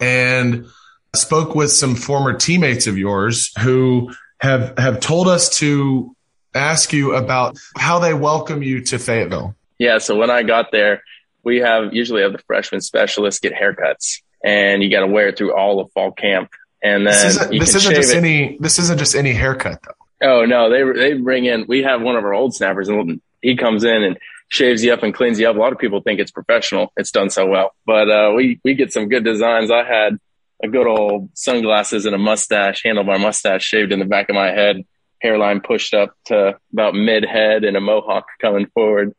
and 0.00 0.66
spoke 1.14 1.54
with 1.54 1.70
some 1.70 1.94
former 1.94 2.32
teammates 2.32 2.86
of 2.86 2.96
yours 2.98 3.52
who 3.60 4.12
have 4.38 4.76
have 4.78 5.00
told 5.00 5.28
us 5.28 5.58
to 5.58 6.16
ask 6.54 6.92
you 6.92 7.14
about 7.14 7.58
how 7.76 7.98
they 7.98 8.14
welcome 8.14 8.62
you 8.62 8.80
to 8.82 8.98
Fayetteville. 8.98 9.54
Yeah, 9.78 9.98
so 9.98 10.16
when 10.16 10.30
I 10.30 10.42
got 10.42 10.70
there, 10.72 11.02
we 11.42 11.58
have 11.58 11.92
usually 11.92 12.22
have 12.22 12.32
the 12.32 12.38
freshman 12.46 12.80
specialists 12.80 13.40
get 13.40 13.52
haircuts, 13.52 14.22
and 14.44 14.82
you 14.82 14.90
got 14.90 15.00
to 15.00 15.06
wear 15.06 15.28
it 15.28 15.36
through 15.38 15.54
all 15.54 15.80
of 15.80 15.90
fall 15.92 16.12
camp, 16.12 16.50
and 16.82 17.06
then 17.06 17.12
This 17.12 17.24
isn't 17.36 17.58
this 17.58 17.74
isn't 17.74 17.94
just 17.94 18.14
it. 18.14 18.16
any 18.16 18.56
this 18.60 18.78
isn't 18.78 18.98
just 18.98 19.14
any 19.14 19.32
haircut 19.32 19.80
though. 19.82 20.30
Oh 20.42 20.44
no, 20.46 20.70
they 20.70 20.82
they 20.98 21.14
bring 21.14 21.44
in. 21.44 21.66
We 21.68 21.82
have 21.82 22.00
one 22.00 22.16
of 22.16 22.24
our 22.24 22.32
old 22.32 22.54
snappers, 22.54 22.88
and 22.88 23.20
he 23.42 23.56
comes 23.56 23.84
in 23.84 24.02
and 24.04 24.16
shaves 24.48 24.84
you 24.84 24.92
up 24.92 25.02
and 25.02 25.12
cleans 25.12 25.38
you 25.40 25.48
up. 25.48 25.56
A 25.56 25.58
lot 25.58 25.72
of 25.72 25.78
people 25.78 26.00
think 26.00 26.20
it's 26.20 26.30
professional. 26.30 26.92
It's 26.96 27.10
done 27.10 27.28
so 27.30 27.46
well, 27.46 27.74
but 27.84 28.08
uh, 28.10 28.32
we 28.34 28.60
we 28.64 28.74
get 28.74 28.92
some 28.92 29.08
good 29.08 29.24
designs. 29.24 29.70
I 29.70 29.84
had 29.84 30.18
a 30.62 30.68
good 30.68 30.86
old 30.86 31.28
sunglasses 31.34 32.06
and 32.06 32.14
a 32.14 32.18
mustache, 32.18 32.82
handlebar 32.84 33.20
mustache 33.20 33.64
shaved 33.64 33.92
in 33.92 33.98
the 33.98 34.04
back 34.06 34.30
of 34.30 34.34
my 34.34 34.50
head, 34.50 34.84
hairline 35.24 35.60
pushed 35.60 35.94
up 35.94 36.14
to 36.26 36.56
about 36.72 36.94
mid 36.94 37.24
head, 37.24 37.64
and 37.64 37.76
a 37.76 37.80
mohawk 37.80 38.26
coming 38.40 38.66
forward. 38.66 39.12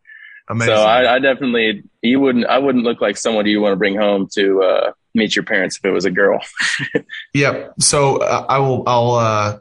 Amazing. 0.48 0.76
So 0.76 0.82
I, 0.82 1.16
I 1.16 1.20
definitely 1.20 1.84
you 2.02 2.20
wouldn't 2.20 2.46
I 2.46 2.60
wouldn't 2.60 2.86
look 2.86 3.02
like 3.02 3.18
someone 3.18 3.46
you 3.48 3.60
want 3.60 3.74
to 3.74 3.78
bring 3.78 3.98
home 3.98 4.30
to 4.36 4.62
uh, 4.64 4.92
meet 5.16 5.36
your 5.36 5.44
parents 5.44 5.78
if 5.78 5.86
it 5.86 5.92
was 5.92 6.06
a 6.06 6.12
girl. 6.12 6.40
Yep. 7.34 7.74
So 7.80 8.18
uh, 8.18 8.46
I 8.48 8.60
will. 8.60 8.84
I'll. 8.88 9.12
Uh, 9.12 9.60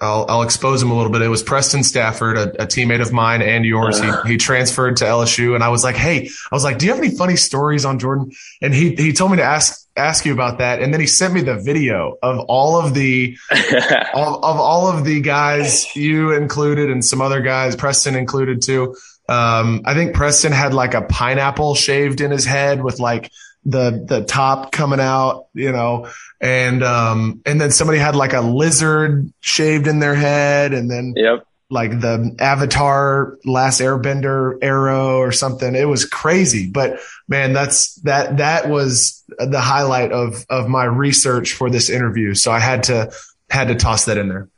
I'll, 0.00 0.26
I'll 0.28 0.42
expose 0.42 0.82
him 0.82 0.90
a 0.90 0.96
little 0.96 1.12
bit. 1.12 1.22
It 1.22 1.28
was 1.28 1.44
Preston 1.44 1.84
Stafford, 1.84 2.36
a, 2.36 2.64
a 2.64 2.66
teammate 2.66 3.00
of 3.00 3.12
mine 3.12 3.40
and 3.40 3.64
yours. 3.64 4.00
He, 4.00 4.10
he 4.26 4.36
transferred 4.36 4.96
to 4.96 5.04
LSU, 5.04 5.54
and 5.54 5.62
I 5.62 5.68
was 5.68 5.84
like, 5.84 5.94
"Hey, 5.94 6.28
I 6.50 6.54
was 6.54 6.64
like, 6.64 6.78
do 6.78 6.86
you 6.86 6.92
have 6.92 7.00
any 7.00 7.14
funny 7.14 7.36
stories 7.36 7.84
on 7.84 8.00
Jordan?" 8.00 8.32
And 8.60 8.74
he 8.74 8.96
he 8.96 9.12
told 9.12 9.30
me 9.30 9.36
to 9.36 9.44
ask 9.44 9.81
ask 9.96 10.24
you 10.24 10.32
about 10.32 10.58
that, 10.58 10.80
and 10.80 10.92
then 10.92 11.00
he 11.00 11.06
sent 11.06 11.34
me 11.34 11.42
the 11.42 11.56
video 11.56 12.16
of 12.22 12.40
all 12.48 12.78
of 12.78 12.94
the 12.94 13.36
all, 14.14 14.36
of 14.44 14.58
all 14.58 14.88
of 14.88 15.04
the 15.04 15.20
guys, 15.20 15.94
you 15.94 16.32
included, 16.32 16.90
and 16.90 17.04
some 17.04 17.20
other 17.20 17.40
guys, 17.40 17.76
Preston 17.76 18.14
included 18.14 18.62
too. 18.62 18.96
Um, 19.28 19.82
I 19.84 19.94
think 19.94 20.14
Preston 20.14 20.52
had 20.52 20.74
like 20.74 20.94
a 20.94 21.02
pineapple 21.02 21.74
shaved 21.74 22.20
in 22.20 22.30
his 22.30 22.44
head 22.44 22.82
with 22.82 22.98
like 22.98 23.30
the 23.64 24.04
the 24.06 24.24
top 24.24 24.72
coming 24.72 25.00
out, 25.00 25.46
you 25.54 25.72
know, 25.72 26.08
and 26.40 26.82
um, 26.82 27.40
and 27.46 27.60
then 27.60 27.70
somebody 27.70 27.98
had 27.98 28.16
like 28.16 28.32
a 28.32 28.40
lizard 28.40 29.32
shaved 29.40 29.86
in 29.86 30.00
their 30.00 30.14
head, 30.14 30.74
and 30.74 30.90
then 30.90 31.14
yep. 31.16 31.46
Like 31.72 32.00
the 32.00 32.36
Avatar 32.38 33.38
Last 33.46 33.80
Airbender 33.80 34.58
arrow 34.60 35.16
or 35.16 35.32
something. 35.32 35.74
It 35.74 35.88
was 35.88 36.04
crazy, 36.04 36.68
but 36.70 37.00
man, 37.28 37.54
that's 37.54 37.94
that 38.02 38.36
that 38.36 38.68
was 38.68 39.24
the 39.38 39.60
highlight 39.60 40.12
of 40.12 40.44
of 40.50 40.68
my 40.68 40.84
research 40.84 41.54
for 41.54 41.70
this 41.70 41.88
interview. 41.88 42.34
So 42.34 42.52
I 42.52 42.60
had 42.60 42.82
to 42.84 43.10
had 43.48 43.68
to 43.68 43.74
toss 43.74 44.04
that 44.04 44.18
in 44.18 44.28
there. 44.28 44.48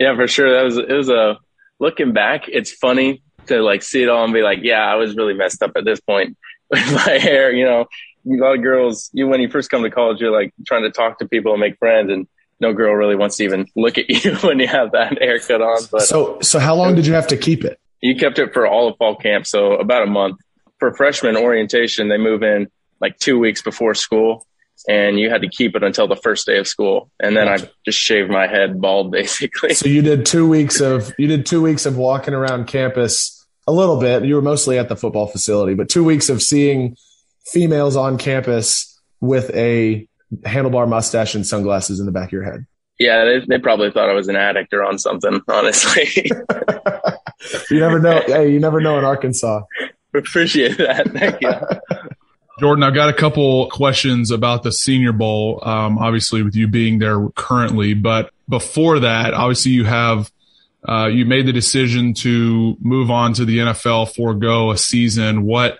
Yeah, 0.00 0.16
for 0.16 0.26
sure. 0.26 0.52
That 0.52 0.64
was 0.64 0.76
it 0.76 0.92
was 0.92 1.08
a 1.08 1.38
looking 1.78 2.12
back, 2.12 2.48
it's 2.48 2.72
funny 2.72 3.22
to 3.46 3.62
like 3.62 3.82
see 3.82 4.02
it 4.02 4.08
all 4.08 4.24
and 4.24 4.32
be 4.32 4.42
like, 4.42 4.58
yeah, 4.62 4.84
I 4.84 4.96
was 4.96 5.16
really 5.16 5.34
messed 5.34 5.62
up 5.62 5.72
at 5.76 5.84
this 5.84 6.00
point 6.00 6.36
with 6.70 6.92
my 6.92 7.18
hair, 7.18 7.52
you 7.52 7.64
know. 7.64 7.86
A 8.26 8.36
lot 8.36 8.56
of 8.56 8.62
girls, 8.62 9.08
you 9.12 9.26
when 9.28 9.40
you 9.40 9.48
first 9.48 9.70
come 9.70 9.82
to 9.82 9.90
college, 9.90 10.20
you're 10.20 10.32
like 10.32 10.52
trying 10.66 10.82
to 10.82 10.90
talk 10.90 11.20
to 11.20 11.28
people 11.28 11.52
and 11.52 11.60
make 11.60 11.78
friends 11.78 12.10
and 12.10 12.26
no 12.60 12.72
girl 12.72 12.94
really 12.94 13.16
wants 13.16 13.36
to 13.38 13.44
even 13.44 13.66
look 13.76 13.98
at 13.98 14.08
you 14.24 14.36
when 14.36 14.58
you 14.58 14.66
have 14.68 14.92
that 14.92 15.18
haircut 15.20 15.60
on. 15.62 15.82
But 15.90 16.02
So, 16.02 16.38
so 16.40 16.58
how 16.58 16.74
long 16.74 16.94
did 16.94 17.06
you 17.06 17.14
have 17.14 17.26
to 17.28 17.36
keep 17.36 17.64
it? 17.64 17.78
you 18.02 18.16
kept 18.16 18.38
it 18.38 18.52
for 18.54 18.66
all 18.66 18.88
of 18.88 18.96
fall 18.96 19.14
camp, 19.16 19.46
so 19.46 19.72
about 19.74 20.02
a 20.02 20.06
month. 20.06 20.40
For 20.78 20.94
freshman 20.94 21.36
orientation, 21.36 22.08
they 22.08 22.16
move 22.16 22.42
in 22.42 22.68
like 23.00 23.18
two 23.18 23.38
weeks 23.38 23.60
before 23.60 23.94
school. 23.94 24.46
and 24.88 25.20
you 25.20 25.28
had 25.28 25.42
to 25.42 25.48
keep 25.48 25.76
it 25.76 25.82
until 25.82 26.08
the 26.08 26.16
first 26.16 26.46
day 26.46 26.56
of 26.56 26.66
school. 26.66 27.10
And 27.20 27.36
then 27.36 27.46
I 27.48 27.58
just 27.84 27.98
shaved 27.98 28.30
my 28.30 28.46
head 28.46 28.80
bald 28.80 29.12
basically. 29.20 29.74
So 29.74 29.86
you 29.88 30.00
did 30.00 30.24
two 30.24 30.48
weeks 30.48 30.80
of 30.80 31.12
you 31.18 31.26
did 31.26 31.44
two 31.44 31.60
weeks 31.60 31.84
of 31.84 31.98
walking 31.98 32.32
around 32.32 32.66
campus 32.66 33.46
a 33.66 33.72
little 33.72 34.00
bit. 34.00 34.24
You 34.24 34.36
were 34.36 34.42
mostly 34.42 34.78
at 34.78 34.88
the 34.88 34.96
football 34.96 35.26
facility, 35.26 35.74
but 35.74 35.90
two 35.90 36.02
weeks 36.02 36.30
of 36.30 36.40
seeing 36.42 36.96
females 37.44 37.94
on 37.96 38.16
campus 38.16 38.98
with 39.20 39.50
a 39.54 40.08
handlebar 40.42 40.88
mustache 40.88 41.34
and 41.34 41.46
sunglasses 41.46 42.00
in 42.00 42.06
the 42.06 42.12
back 42.12 42.28
of 42.28 42.32
your 42.32 42.44
head. 42.44 42.66
Yeah, 42.98 43.24
they, 43.24 43.40
they 43.46 43.58
probably 43.58 43.90
thought 43.90 44.10
I 44.10 44.12
was 44.12 44.28
an 44.28 44.36
addict 44.36 44.74
or 44.74 44.84
on 44.84 44.98
something, 44.98 45.40
honestly. 45.48 46.08
you 47.70 47.80
never 47.80 47.98
know. 47.98 48.22
Hey, 48.26 48.52
you 48.52 48.60
never 48.60 48.80
know 48.80 48.98
in 48.98 49.04
Arkansas. 49.04 49.62
Appreciate 50.14 50.76
that. 50.78 51.08
Thank 51.12 51.40
you. 51.40 51.98
Jordan, 52.60 52.82
I've 52.82 52.94
got 52.94 53.08
a 53.08 53.14
couple 53.14 53.70
questions 53.70 54.30
about 54.30 54.64
the 54.64 54.72
Senior 54.72 55.12
Bowl. 55.12 55.62
Um, 55.66 55.96
obviously, 55.96 56.42
with 56.42 56.54
you 56.54 56.68
being 56.68 56.98
there 56.98 57.26
currently, 57.30 57.94
but 57.94 58.30
before 58.50 58.98
that, 58.98 59.32
obviously 59.32 59.72
you 59.72 59.84
have 59.84 60.30
uh, 60.86 61.06
you 61.06 61.24
made 61.24 61.46
the 61.46 61.52
decision 61.54 62.12
to 62.14 62.76
move 62.80 63.10
on 63.10 63.32
to 63.34 63.46
the 63.46 63.58
NFL, 63.58 64.14
forego 64.14 64.72
a 64.72 64.76
season. 64.76 65.44
What 65.44 65.78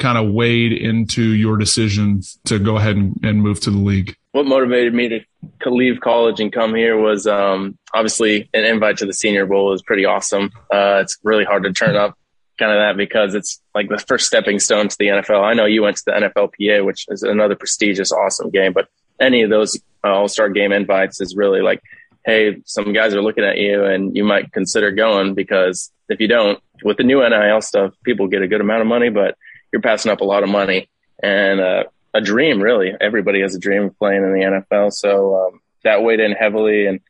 kind 0.00 0.18
of 0.18 0.32
weighed 0.32 0.72
into 0.72 1.22
your 1.22 1.56
decision 1.56 2.22
to 2.46 2.58
go 2.58 2.76
ahead 2.76 2.96
and, 2.96 3.14
and 3.22 3.42
move 3.42 3.60
to 3.60 3.70
the 3.70 3.78
league? 3.78 4.16
What 4.32 4.46
motivated 4.46 4.94
me 4.94 5.08
to 5.08 5.70
leave 5.70 6.00
college 6.00 6.40
and 6.40 6.52
come 6.52 6.74
here 6.74 6.98
was 6.98 7.26
um, 7.26 7.78
obviously 7.94 8.48
an 8.54 8.64
invite 8.64 8.96
to 8.98 9.06
the 9.06 9.12
Senior 9.12 9.46
Bowl 9.46 9.72
is 9.72 9.82
pretty 9.82 10.04
awesome. 10.04 10.50
Uh, 10.72 11.00
it's 11.02 11.18
really 11.22 11.44
hard 11.44 11.64
to 11.64 11.72
turn 11.72 11.96
up 11.96 12.16
kind 12.58 12.72
of 12.72 12.78
that 12.78 12.96
because 12.96 13.34
it's 13.34 13.60
like 13.74 13.88
the 13.88 13.98
first 13.98 14.26
stepping 14.26 14.58
stone 14.58 14.88
to 14.88 14.96
the 14.98 15.06
NFL. 15.06 15.42
I 15.42 15.54
know 15.54 15.64
you 15.64 15.82
went 15.82 15.96
to 15.96 16.02
the 16.06 16.12
NFLPA, 16.12 16.84
which 16.84 17.06
is 17.08 17.22
another 17.22 17.56
prestigious, 17.56 18.12
awesome 18.12 18.50
game, 18.50 18.72
but 18.72 18.88
any 19.18 19.42
of 19.42 19.50
those 19.50 19.80
uh, 20.04 20.08
All 20.08 20.28
Star 20.28 20.48
game 20.48 20.72
invites 20.72 21.20
is 21.20 21.34
really 21.34 21.62
like, 21.62 21.80
hey, 22.24 22.60
some 22.66 22.92
guys 22.92 23.14
are 23.14 23.22
looking 23.22 23.44
at 23.44 23.58
you 23.58 23.84
and 23.84 24.14
you 24.14 24.24
might 24.24 24.52
consider 24.52 24.90
going 24.90 25.34
because 25.34 25.90
if 26.08 26.20
you 26.20 26.28
don't, 26.28 26.62
with 26.84 26.98
the 26.98 27.02
new 27.02 27.26
NIL 27.26 27.60
stuff, 27.60 27.94
people 28.04 28.28
get 28.28 28.42
a 28.42 28.48
good 28.48 28.60
amount 28.60 28.82
of 28.82 28.86
money, 28.86 29.08
but 29.08 29.36
you're 29.72 29.82
passing 29.82 30.10
up 30.10 30.20
a 30.20 30.24
lot 30.24 30.42
of 30.42 30.48
money 30.48 30.88
and 31.22 31.60
uh, 31.60 31.84
a 32.14 32.20
dream. 32.20 32.60
Really, 32.60 32.92
everybody 33.00 33.40
has 33.40 33.54
a 33.54 33.58
dream 33.58 33.84
of 33.84 33.98
playing 33.98 34.22
in 34.22 34.32
the 34.32 34.64
NFL. 34.70 34.92
So 34.92 35.46
um, 35.46 35.60
that 35.84 36.02
weighed 36.02 36.20
in 36.20 36.32
heavily, 36.32 36.86
and 36.86 37.00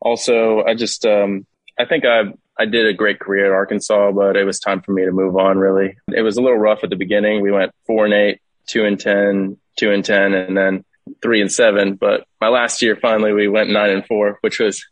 also 0.00 0.62
I 0.64 0.74
just 0.74 1.04
um, 1.06 1.46
I 1.78 1.84
think 1.84 2.04
I 2.04 2.32
I 2.58 2.66
did 2.66 2.86
a 2.86 2.94
great 2.94 3.20
career 3.20 3.46
at 3.46 3.52
Arkansas, 3.52 4.12
but 4.12 4.36
it 4.36 4.44
was 4.44 4.60
time 4.60 4.80
for 4.80 4.92
me 4.92 5.04
to 5.04 5.12
move 5.12 5.36
on. 5.36 5.58
Really, 5.58 5.96
it 6.14 6.22
was 6.22 6.36
a 6.36 6.42
little 6.42 6.58
rough 6.58 6.84
at 6.84 6.90
the 6.90 6.96
beginning. 6.96 7.40
We 7.40 7.50
went 7.50 7.72
four 7.86 8.04
and 8.04 8.14
eight, 8.14 8.40
two 8.66 8.84
and 8.84 8.98
ten, 8.98 9.58
two 9.76 9.90
and 9.90 10.04
ten, 10.04 10.34
and 10.34 10.56
then 10.56 10.84
three 11.22 11.40
and 11.40 11.50
seven. 11.50 11.94
But 11.94 12.26
my 12.40 12.48
last 12.48 12.82
year, 12.82 12.96
finally, 12.96 13.32
we 13.32 13.48
went 13.48 13.70
nine 13.70 13.90
and 13.90 14.06
four, 14.06 14.38
which 14.40 14.60
was 14.60 14.86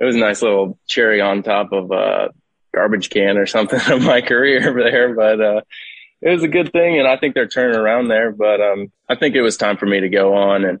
it 0.00 0.04
was 0.04 0.16
a 0.16 0.20
nice 0.20 0.42
little 0.42 0.78
cherry 0.86 1.20
on 1.20 1.42
top 1.42 1.72
of 1.72 1.90
a 1.90 2.30
garbage 2.74 3.10
can 3.10 3.38
or 3.38 3.46
something 3.56 3.80
of 3.92 4.02
my 4.02 4.20
career 4.20 4.60
there. 4.60 5.14
But 5.14 5.40
uh, 5.40 5.60
it 6.20 6.30
was 6.30 6.42
a 6.42 6.48
good 6.48 6.72
thing, 6.72 6.98
and 6.98 7.06
I 7.06 7.16
think 7.16 7.34
they're 7.34 7.48
turning 7.48 7.76
around 7.76 8.08
there. 8.08 8.32
But 8.32 8.60
um, 8.60 8.92
I 9.08 9.14
think 9.14 9.34
it 9.34 9.42
was 9.42 9.56
time 9.56 9.76
for 9.76 9.86
me 9.86 10.00
to 10.00 10.08
go 10.08 10.34
on 10.34 10.64
and 10.64 10.80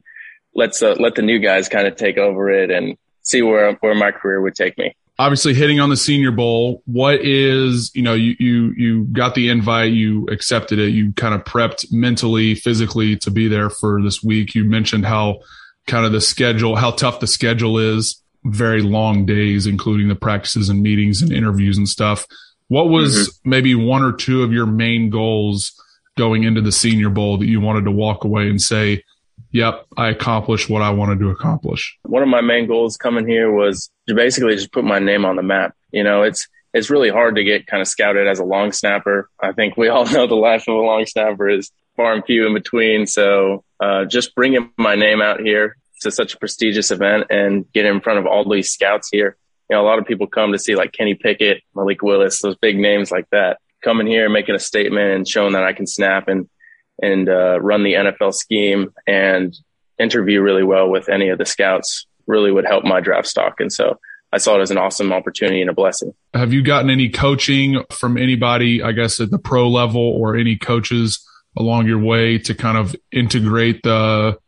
let's 0.54 0.82
uh, 0.82 0.96
let 0.98 1.14
the 1.14 1.22
new 1.22 1.38
guys 1.38 1.68
kind 1.68 1.86
of 1.86 1.96
take 1.96 2.18
over 2.18 2.50
it 2.50 2.70
and 2.70 2.96
see 3.22 3.42
where 3.42 3.72
where 3.74 3.94
my 3.94 4.10
career 4.10 4.40
would 4.40 4.54
take 4.54 4.76
me. 4.78 4.94
Obviously, 5.20 5.52
hitting 5.52 5.80
on 5.80 5.90
the 5.90 5.96
Senior 5.96 6.30
Bowl. 6.30 6.82
What 6.86 7.20
is 7.24 7.90
you 7.94 8.02
know 8.02 8.14
you 8.14 8.34
you 8.38 8.74
you 8.76 9.04
got 9.04 9.34
the 9.34 9.48
invite, 9.48 9.92
you 9.92 10.26
accepted 10.26 10.78
it, 10.78 10.90
you 10.90 11.12
kind 11.12 11.34
of 11.34 11.44
prepped 11.44 11.92
mentally, 11.92 12.54
physically 12.54 13.16
to 13.18 13.30
be 13.30 13.48
there 13.48 13.70
for 13.70 14.02
this 14.02 14.22
week. 14.22 14.54
You 14.54 14.64
mentioned 14.64 15.06
how 15.06 15.40
kind 15.86 16.04
of 16.04 16.12
the 16.12 16.20
schedule, 16.20 16.76
how 16.76 16.90
tough 16.92 17.20
the 17.20 17.26
schedule 17.26 17.78
is. 17.78 18.22
Very 18.44 18.82
long 18.82 19.26
days, 19.26 19.66
including 19.66 20.06
the 20.08 20.14
practices 20.14 20.68
and 20.68 20.80
meetings 20.80 21.22
and 21.22 21.32
interviews 21.32 21.76
and 21.76 21.88
stuff. 21.88 22.24
What 22.68 22.88
was 22.88 23.16
mm-hmm. 23.16 23.50
maybe 23.50 23.74
one 23.74 24.02
or 24.02 24.12
two 24.12 24.42
of 24.42 24.52
your 24.52 24.66
main 24.66 25.10
goals 25.10 25.72
going 26.16 26.44
into 26.44 26.60
the 26.60 26.72
Senior 26.72 27.10
Bowl 27.10 27.38
that 27.38 27.46
you 27.46 27.60
wanted 27.60 27.84
to 27.84 27.90
walk 27.90 28.24
away 28.24 28.48
and 28.48 28.60
say, 28.60 29.02
yep, 29.50 29.86
I 29.96 30.08
accomplished 30.08 30.68
what 30.68 30.82
I 30.82 30.90
wanted 30.90 31.18
to 31.20 31.30
accomplish? 31.30 31.96
One 32.02 32.22
of 32.22 32.28
my 32.28 32.40
main 32.40 32.66
goals 32.66 32.96
coming 32.96 33.26
here 33.26 33.52
was 33.52 33.90
to 34.08 34.14
basically 34.14 34.54
just 34.54 34.72
put 34.72 34.84
my 34.84 34.98
name 34.98 35.24
on 35.24 35.36
the 35.36 35.42
map. 35.42 35.74
You 35.90 36.04
know, 36.04 36.22
it's, 36.22 36.46
it's 36.74 36.90
really 36.90 37.08
hard 37.08 37.36
to 37.36 37.44
get 37.44 37.66
kind 37.66 37.80
of 37.80 37.88
scouted 37.88 38.26
as 38.26 38.38
a 38.38 38.44
long 38.44 38.72
snapper. 38.72 39.30
I 39.40 39.52
think 39.52 39.76
we 39.76 39.88
all 39.88 40.04
know 40.06 40.26
the 40.26 40.34
life 40.34 40.68
of 40.68 40.74
a 40.74 40.80
long 40.80 41.06
snapper 41.06 41.48
is 41.48 41.70
far 41.96 42.12
and 42.12 42.24
few 42.24 42.46
in 42.46 42.54
between. 42.54 43.06
So, 43.06 43.64
uh, 43.80 44.04
just 44.04 44.34
bringing 44.34 44.70
my 44.76 44.94
name 44.96 45.22
out 45.22 45.40
here 45.40 45.76
to 46.02 46.10
such 46.10 46.34
a 46.34 46.38
prestigious 46.38 46.90
event 46.90 47.26
and 47.30 47.70
get 47.72 47.84
in 47.84 48.00
front 48.00 48.18
of 48.18 48.26
all 48.26 48.48
these 48.48 48.70
scouts 48.70 49.08
here 49.10 49.36
you 49.68 49.76
know, 49.76 49.82
a 49.82 49.86
lot 49.86 49.98
of 49.98 50.06
people 50.06 50.26
come 50.26 50.52
to 50.52 50.58
see 50.58 50.74
like 50.74 50.92
Kenny 50.92 51.14
Pickett, 51.14 51.62
Malik 51.74 52.02
Willis, 52.02 52.40
those 52.40 52.56
big 52.56 52.78
names 52.78 53.10
like 53.10 53.28
that. 53.30 53.58
Coming 53.82 54.08
here, 54.08 54.28
making 54.28 54.56
a 54.56 54.58
statement 54.58 55.12
and 55.12 55.28
showing 55.28 55.52
that 55.52 55.62
I 55.62 55.72
can 55.72 55.86
snap 55.86 56.26
and 56.28 56.48
and 57.00 57.28
uh, 57.28 57.60
run 57.60 57.84
the 57.84 57.92
NFL 57.92 58.34
scheme 58.34 58.92
and 59.06 59.54
interview 60.00 60.40
really 60.40 60.64
well 60.64 60.88
with 60.90 61.08
any 61.08 61.28
of 61.28 61.38
the 61.38 61.46
scouts 61.46 62.06
really 62.26 62.50
would 62.50 62.66
help 62.66 62.84
my 62.84 63.00
draft 63.00 63.28
stock. 63.28 63.60
And 63.60 63.72
so 63.72 63.98
I 64.32 64.38
saw 64.38 64.58
it 64.58 64.62
as 64.62 64.70
an 64.70 64.78
awesome 64.78 65.12
opportunity 65.12 65.60
and 65.60 65.70
a 65.70 65.72
blessing. 65.72 66.12
Have 66.34 66.52
you 66.52 66.62
gotten 66.62 66.90
any 66.90 67.08
coaching 67.08 67.82
from 67.90 68.18
anybody, 68.18 68.82
I 68.82 68.92
guess, 68.92 69.20
at 69.20 69.30
the 69.30 69.38
pro 69.38 69.68
level 69.68 70.00
or 70.00 70.36
any 70.36 70.56
coaches 70.56 71.24
along 71.56 71.86
your 71.86 71.98
way 71.98 72.38
to 72.38 72.54
kind 72.54 72.76
of 72.76 72.94
integrate 73.10 73.82
the 73.82 74.38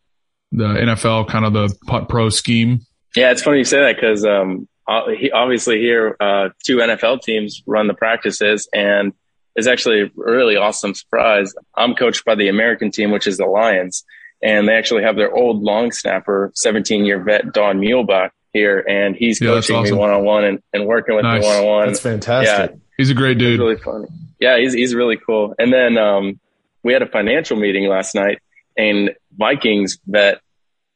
the 0.52 0.64
NFL 0.64 1.28
kind 1.28 1.44
of 1.44 1.52
the 1.52 1.74
putt 1.86 2.08
pro 2.08 2.28
scheme? 2.28 2.80
Yeah, 3.16 3.30
it's 3.30 3.42
funny 3.42 3.58
you 3.58 3.64
say 3.64 3.78
that 3.78 3.96
because 3.96 4.24
um, 4.24 4.68
obviously 4.90 5.78
here, 5.78 6.16
uh, 6.20 6.50
two 6.64 6.78
NFL 6.78 7.22
teams 7.22 7.62
run 7.66 7.86
the 7.86 7.94
practices 7.94 8.68
and 8.72 9.12
it's 9.56 9.66
actually 9.66 10.02
a 10.02 10.10
really 10.16 10.56
awesome 10.56 10.94
surprise. 10.94 11.52
I'm 11.76 11.94
coached 11.94 12.24
by 12.24 12.34
the 12.34 12.48
American 12.48 12.90
team, 12.90 13.10
which 13.10 13.26
is 13.26 13.36
the 13.36 13.46
Lions, 13.46 14.04
and 14.42 14.68
they 14.68 14.74
actually 14.74 15.02
have 15.02 15.16
their 15.16 15.34
old 15.34 15.62
long 15.62 15.92
snapper, 15.92 16.52
17 16.54 17.04
year 17.04 17.22
vet, 17.22 17.52
Don 17.52 17.80
Muhlbach 17.80 18.30
here, 18.52 18.84
and 18.88 19.16
he's 19.16 19.40
yeah, 19.40 19.48
coaching 19.48 19.76
awesome. 19.76 19.94
me 19.94 19.98
one 19.98 20.10
on 20.10 20.24
one 20.24 20.62
and 20.72 20.86
working 20.86 21.16
with 21.16 21.24
nice. 21.24 21.42
me 21.42 21.48
one 21.48 21.56
on 21.56 21.64
one. 21.66 21.86
That's 21.88 22.00
fantastic. 22.00 22.70
Yeah, 22.70 22.80
he's 22.96 23.10
a 23.10 23.14
great 23.14 23.38
dude. 23.38 23.50
He's 23.50 23.58
really 23.58 23.76
funny. 23.76 24.06
Yeah, 24.38 24.58
he's, 24.58 24.72
he's 24.72 24.94
really 24.94 25.18
cool. 25.18 25.54
And 25.58 25.72
then, 25.72 25.98
um, 25.98 26.40
we 26.82 26.92
had 26.92 27.02
a 27.02 27.06
financial 27.06 27.58
meeting 27.58 27.88
last 27.88 28.14
night 28.14 28.38
and 28.76 29.10
Vikings 29.36 29.98
vet 30.06 30.40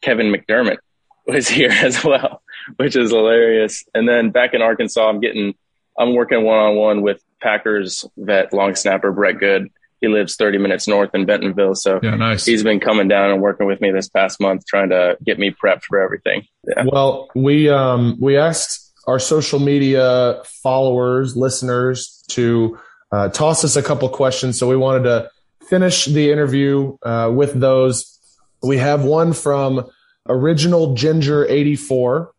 Kevin 0.01 0.33
McDermott 0.33 0.79
was 1.27 1.49
here 1.49 1.71
as 1.71 2.03
well 2.03 2.43
which 2.77 2.97
is 2.97 3.11
hilarious. 3.11 3.85
And 3.95 4.09
then 4.09 4.31
back 4.31 4.55
in 4.55 4.63
Arkansas, 4.63 5.09
I'm 5.09 5.21
getting, 5.21 5.55
I'm 5.99 6.15
working 6.15 6.45
one 6.45 6.59
on 6.59 6.77
one 6.77 7.03
with 7.03 7.23
Packers 7.41 8.05
vet 8.17 8.53
long 8.53 8.75
snapper 8.75 9.13
Brett 9.13 9.39
Goode. 9.39 9.71
He 10.01 10.09
lives 10.09 10.37
30 10.37 10.59
minutes 10.59 10.87
north 10.87 11.11
in 11.15 11.25
Bentonville. 11.25 11.75
So 11.75 11.99
yeah, 12.03 12.17
nice. 12.17 12.45
he's 12.45 12.63
been 12.63 12.81
coming 12.81 13.09
down 13.09 13.31
and 13.31 13.41
working 13.41 13.67
with 13.67 13.81
me 13.81 13.91
this 13.91 14.09
past 14.09 14.41
month, 14.41 14.67
trying 14.67 14.91
to 14.91 15.17
get 15.25 15.39
me 15.39 15.51
prepped 15.51 15.85
for 15.85 16.01
everything. 16.01 16.47
Yeah. 16.67 16.85
Well, 16.87 17.31
we, 17.35 17.71
um, 17.71 18.19
we 18.21 18.37
asked 18.37 18.93
our 19.07 19.19
social 19.19 19.59
media 19.59 20.43
followers, 20.63 21.37
listeners 21.37 22.23
to 22.29 22.79
uh, 23.13 23.29
toss 23.29 23.65
us 23.65 23.77
a 23.77 23.83
couple 23.83 24.09
questions. 24.09 24.59
So 24.59 24.69
we 24.69 24.77
wanted 24.77 25.05
to 25.05 25.31
finish 25.69 26.05
the 26.07 26.31
interview 26.31 26.97
uh, 27.03 27.31
with 27.35 27.59
those. 27.59 28.19
We 28.63 28.79
have 28.79 29.05
one 29.05 29.33
from 29.33 29.89
original 30.29 30.95
ginger 30.95 31.47
84 31.49 32.34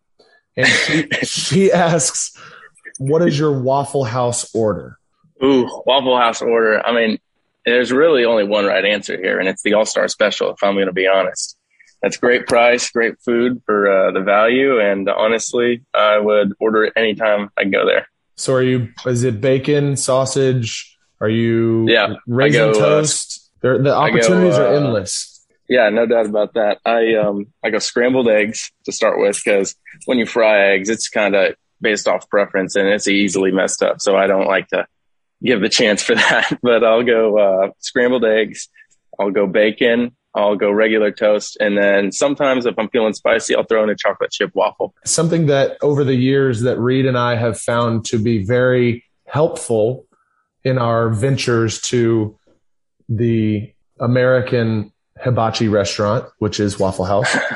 and 0.57 0.67
she, 0.67 1.07
she 1.23 1.71
asks, 1.71 2.37
"What 2.97 3.21
is 3.21 3.37
your 3.37 3.59
Waffle 3.59 4.03
House 4.03 4.53
order?" 4.55 4.97
Ooh, 5.43 5.69
Waffle 5.85 6.17
House 6.17 6.41
order. 6.41 6.85
I 6.85 6.93
mean, 6.93 7.19
there's 7.65 7.91
really 7.91 8.25
only 8.25 8.43
one 8.43 8.65
right 8.65 8.85
answer 8.85 9.17
here, 9.17 9.39
and 9.39 9.49
it's 9.49 9.63
the 9.63 9.73
All 9.73 9.85
Star 9.85 10.07
Special. 10.07 10.51
If 10.51 10.63
I'm 10.63 10.75
going 10.75 10.87
to 10.87 10.93
be 10.93 11.07
honest, 11.07 11.57
that's 12.01 12.17
great 12.17 12.47
price, 12.47 12.89
great 12.91 13.19
food 13.23 13.61
for 13.65 13.89
uh, 13.89 14.11
the 14.11 14.21
value, 14.21 14.79
and 14.79 15.09
honestly, 15.09 15.83
I 15.93 16.19
would 16.19 16.53
order 16.59 16.85
it 16.85 16.93
anytime 16.95 17.49
I 17.57 17.65
go 17.65 17.85
there. 17.85 18.07
So, 18.35 18.53
are 18.53 18.63
you? 18.63 18.89
Is 19.05 19.23
it 19.23 19.41
bacon, 19.41 19.97
sausage? 19.97 20.97
Are 21.19 21.29
you? 21.29 21.85
Yeah, 21.89 22.15
raisin 22.27 22.71
go, 22.71 22.71
uh, 22.71 22.73
toast. 22.73 23.49
Uh, 23.63 23.77
the 23.79 23.95
opportunities 23.95 24.57
go, 24.57 24.65
uh, 24.65 24.69
are 24.69 24.75
endless. 24.75 25.34
Yeah, 25.67 25.89
no 25.89 26.05
doubt 26.05 26.27
about 26.27 26.53
that. 26.53 26.79
I 26.85 27.15
um 27.15 27.47
I 27.63 27.69
go 27.69 27.79
scrambled 27.79 28.27
eggs 28.27 28.71
to 28.85 28.91
start 28.91 29.19
with 29.19 29.41
because 29.43 29.75
when 30.05 30.19
you 30.19 30.25
fry 30.25 30.73
eggs, 30.73 30.89
it's 30.89 31.09
kind 31.09 31.35
of 31.35 31.55
based 31.81 32.07
off 32.07 32.29
preference 32.29 32.75
and 32.75 32.87
it's 32.87 33.07
easily 33.07 33.51
messed 33.51 33.81
up. 33.83 34.01
So 34.01 34.15
I 34.15 34.27
don't 34.27 34.47
like 34.47 34.67
to 34.69 34.87
give 35.43 35.61
the 35.61 35.69
chance 35.69 36.01
for 36.01 36.15
that. 36.15 36.59
But 36.61 36.83
I'll 36.83 37.03
go 37.03 37.37
uh, 37.37 37.69
scrambled 37.79 38.25
eggs. 38.25 38.69
I'll 39.19 39.31
go 39.31 39.47
bacon. 39.47 40.15
I'll 40.35 40.57
go 40.57 40.69
regular 40.69 41.11
toast. 41.11 41.57
And 41.61 41.77
then 41.77 42.11
sometimes 42.11 42.65
if 42.65 42.77
I'm 42.77 42.89
feeling 42.89 43.13
spicy, 43.13 43.55
I'll 43.55 43.63
throw 43.63 43.83
in 43.83 43.89
a 43.89 43.95
chocolate 43.95 44.31
chip 44.31 44.51
waffle. 44.53 44.93
Something 45.05 45.45
that 45.45 45.77
over 45.81 46.03
the 46.03 46.15
years 46.15 46.61
that 46.61 46.77
Reed 46.77 47.05
and 47.05 47.17
I 47.17 47.35
have 47.35 47.57
found 47.57 48.05
to 48.05 48.19
be 48.19 48.43
very 48.43 49.05
helpful 49.25 50.05
in 50.63 50.77
our 50.77 51.09
ventures 51.09 51.79
to 51.79 52.37
the 53.07 53.71
American 53.99 54.91
hibachi 55.23 55.67
restaurant, 55.67 56.25
which 56.39 56.59
is 56.59 56.79
Waffle 56.79 57.05
House. 57.05 57.35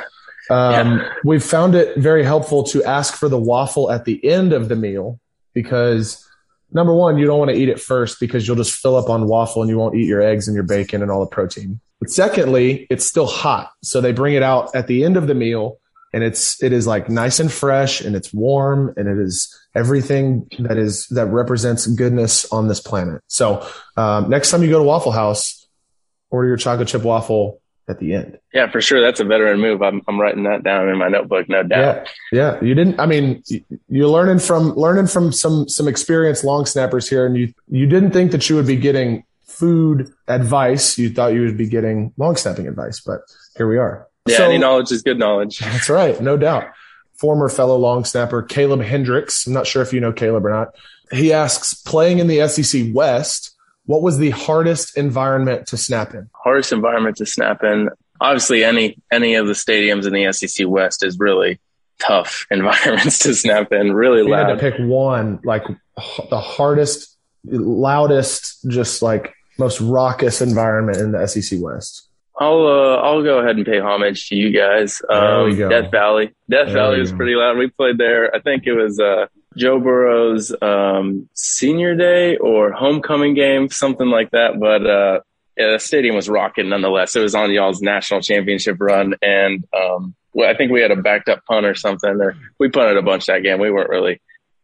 Um, 0.49 0.97
yeah. 0.97 1.13
We've 1.23 1.43
found 1.43 1.75
it 1.75 1.97
very 1.97 2.23
helpful 2.23 2.63
to 2.63 2.83
ask 2.83 3.15
for 3.15 3.29
the 3.29 3.37
waffle 3.37 3.91
at 3.91 4.05
the 4.05 4.23
end 4.25 4.51
of 4.51 4.67
the 4.67 4.75
meal 4.75 5.19
because 5.53 6.27
number 6.71 6.93
one, 6.93 7.17
you 7.17 7.25
don't 7.25 7.39
want 7.39 7.51
to 7.51 7.57
eat 7.57 7.69
it 7.69 7.79
first 7.79 8.19
because 8.19 8.47
you'll 8.47 8.57
just 8.57 8.73
fill 8.73 8.95
up 8.95 9.09
on 9.09 9.27
waffle 9.27 9.61
and 9.61 9.69
you 9.69 9.77
won't 9.77 9.95
eat 9.95 10.07
your 10.07 10.21
eggs 10.21 10.47
and 10.47 10.55
your 10.55 10.63
bacon 10.63 11.01
and 11.01 11.11
all 11.11 11.19
the 11.19 11.29
protein. 11.29 11.79
But 11.99 12.09
secondly, 12.09 12.87
it's 12.89 13.05
still 13.05 13.27
hot. 13.27 13.71
So 13.83 14.01
they 14.01 14.11
bring 14.11 14.33
it 14.33 14.43
out 14.43 14.73
at 14.73 14.87
the 14.87 15.03
end 15.03 15.17
of 15.17 15.27
the 15.27 15.35
meal 15.35 15.79
and 16.13 16.23
it's, 16.23 16.61
it 16.63 16.73
is 16.73 16.87
like 16.87 17.09
nice 17.09 17.39
and 17.39 17.51
fresh 17.51 18.01
and 18.01 18.15
it's 18.15 18.33
warm 18.33 18.93
and 18.97 19.07
it 19.07 19.19
is 19.19 19.55
everything 19.75 20.47
that 20.59 20.77
is, 20.77 21.05
that 21.07 21.27
represents 21.27 21.85
goodness 21.85 22.51
on 22.51 22.67
this 22.67 22.79
planet. 22.79 23.21
So, 23.27 23.67
um, 23.97 24.29
next 24.29 24.49
time 24.49 24.63
you 24.63 24.69
go 24.69 24.79
to 24.79 24.83
Waffle 24.83 25.11
House, 25.11 25.58
order 26.29 26.47
your 26.47 26.57
chocolate 26.57 26.87
chip 26.87 27.03
waffle 27.03 27.61
at 27.89 27.99
the 27.99 28.13
end. 28.13 28.39
Yeah, 28.53 28.69
for 28.69 28.81
sure. 28.81 29.01
That's 29.01 29.19
a 29.19 29.23
veteran 29.23 29.59
move. 29.59 29.81
I'm, 29.81 30.01
I'm 30.07 30.21
writing 30.21 30.43
that 30.43 30.63
down 30.63 30.87
in 30.87 30.97
my 30.97 31.07
notebook, 31.07 31.49
no 31.49 31.63
doubt. 31.63 32.07
Yeah, 32.31 32.53
yeah. 32.53 32.63
You 32.63 32.75
didn't. 32.75 32.99
I 32.99 33.07
mean, 33.07 33.43
you're 33.89 34.07
learning 34.07 34.39
from 34.39 34.73
learning 34.75 35.07
from 35.07 35.31
some 35.31 35.67
some 35.67 35.87
experienced 35.87 36.43
long 36.43 36.65
snappers 36.65 37.09
here, 37.09 37.25
and 37.25 37.35
you 37.35 37.53
you 37.67 37.87
didn't 37.87 38.11
think 38.11 38.31
that 38.31 38.49
you 38.49 38.55
would 38.55 38.67
be 38.67 38.75
getting 38.75 39.23
food 39.41 40.13
advice. 40.27 40.97
You 40.97 41.09
thought 41.09 41.33
you 41.33 41.41
would 41.41 41.57
be 41.57 41.67
getting 41.67 42.13
long 42.17 42.35
snapping 42.35 42.67
advice, 42.67 43.01
but 43.01 43.21
here 43.57 43.67
we 43.67 43.77
are. 43.77 44.07
Yeah, 44.27 44.37
so, 44.37 44.45
any 44.45 44.59
knowledge 44.59 44.91
is 44.91 45.01
good 45.01 45.17
knowledge. 45.17 45.57
That's 45.59 45.89
right, 45.89 46.19
no 46.21 46.37
doubt. 46.37 46.71
Former 47.17 47.49
fellow 47.49 47.75
long 47.75 48.05
snapper 48.05 48.43
Caleb 48.43 48.81
Hendricks. 48.81 49.47
I'm 49.47 49.53
not 49.53 49.67
sure 49.67 49.81
if 49.81 49.91
you 49.91 49.99
know 49.99 50.13
Caleb 50.13 50.45
or 50.45 50.51
not. 50.51 50.75
He 51.11 51.33
asks, 51.33 51.73
playing 51.73 52.19
in 52.19 52.27
the 52.27 52.47
SEC 52.47 52.93
West 52.93 53.55
what 53.89 54.03
was 54.03 54.19
the 54.19 54.29
hardest 54.29 54.95
environment 54.95 55.65
to 55.65 55.75
snap 55.75 56.13
in? 56.13 56.29
Hardest 56.35 56.71
environment 56.71 57.17
to 57.17 57.25
snap 57.25 57.63
in. 57.63 57.89
Obviously, 58.21 58.63
any 58.63 58.99
any 59.11 59.33
of 59.33 59.47
the 59.47 59.53
stadiums 59.53 60.05
in 60.05 60.13
the 60.13 60.31
SEC 60.31 60.67
West 60.67 61.03
is 61.03 61.17
really 61.17 61.59
tough 61.97 62.45
environments 62.51 63.17
to 63.17 63.33
snap 63.33 63.71
in. 63.71 63.91
Really 63.93 64.21
you 64.21 64.29
loud. 64.29 64.47
Had 64.47 64.59
to 64.59 64.71
pick 64.71 64.79
one, 64.79 65.39
like 65.43 65.63
the 66.29 66.39
hardest, 66.39 67.17
loudest, 67.45 68.63
just 68.69 69.01
like 69.01 69.33
most 69.57 69.81
raucous 69.81 70.39
environment 70.39 70.99
in 70.99 71.11
the 71.11 71.25
SEC 71.25 71.59
West. 71.59 72.09
I'll 72.39 72.67
uh, 72.67 72.97
I'll 72.97 73.23
go 73.23 73.39
ahead 73.39 73.55
and 73.55 73.65
pay 73.65 73.79
homage 73.79 74.29
to 74.29 74.35
you 74.35 74.51
guys. 74.51 75.01
Um, 75.09 75.57
Death 75.57 75.89
Valley. 75.89 76.27
Death 76.47 76.67
there 76.67 76.75
Valley 76.75 76.99
was 76.99 77.11
pretty 77.11 77.33
loud. 77.33 77.57
We 77.57 77.71
played 77.71 77.97
there. 77.97 78.35
I 78.35 78.39
think 78.39 78.67
it 78.67 78.73
was 78.73 78.99
uh, 78.99 79.25
Joe 79.59 79.79
Burrow's 79.79 80.55
um, 80.61 81.29
senior 81.33 81.93
day 81.93 82.37
or 82.37 82.71
homecoming 82.71 83.33
game, 83.33 83.69
something 83.69 84.07
like 84.07 84.31
that. 84.31 84.57
But 84.57 84.87
uh, 84.87 85.19
yeah, 85.57 85.73
the 85.73 85.79
stadium 85.79 86.15
was 86.15 86.29
rocking 86.29 86.69
nonetheless. 86.69 87.15
It 87.15 87.21
was 87.21 87.35
on 87.35 87.51
y'all's 87.51 87.81
national 87.81 88.21
championship 88.21 88.77
run, 88.79 89.15
and 89.21 89.65
um, 89.75 90.15
well, 90.33 90.49
I 90.49 90.55
think 90.55 90.71
we 90.71 90.81
had 90.81 90.91
a 90.91 90.95
backed 90.95 91.27
up 91.27 91.43
punt 91.45 91.65
or 91.65 91.75
something. 91.75 92.09
Or 92.21 92.37
we 92.57 92.69
punted 92.69 92.97
a 92.97 93.01
bunch 93.01 93.25
that 93.25 93.43
game. 93.43 93.59
We 93.59 93.69
weren't 93.69 93.89
really 93.89 94.21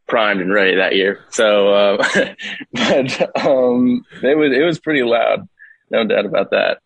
primed 0.07 0.39
and 0.39 0.53
ready 0.53 0.75
that 0.77 0.95
year. 0.95 1.19
So, 1.29 1.73
uh, 1.73 1.97
but 2.73 3.45
um, 3.45 4.05
it 4.23 4.37
was 4.37 4.53
it 4.53 4.63
was 4.63 4.79
pretty 4.79 5.03
loud, 5.03 5.47
no 5.89 6.05
doubt 6.05 6.25
about 6.25 6.51
that. 6.51 6.79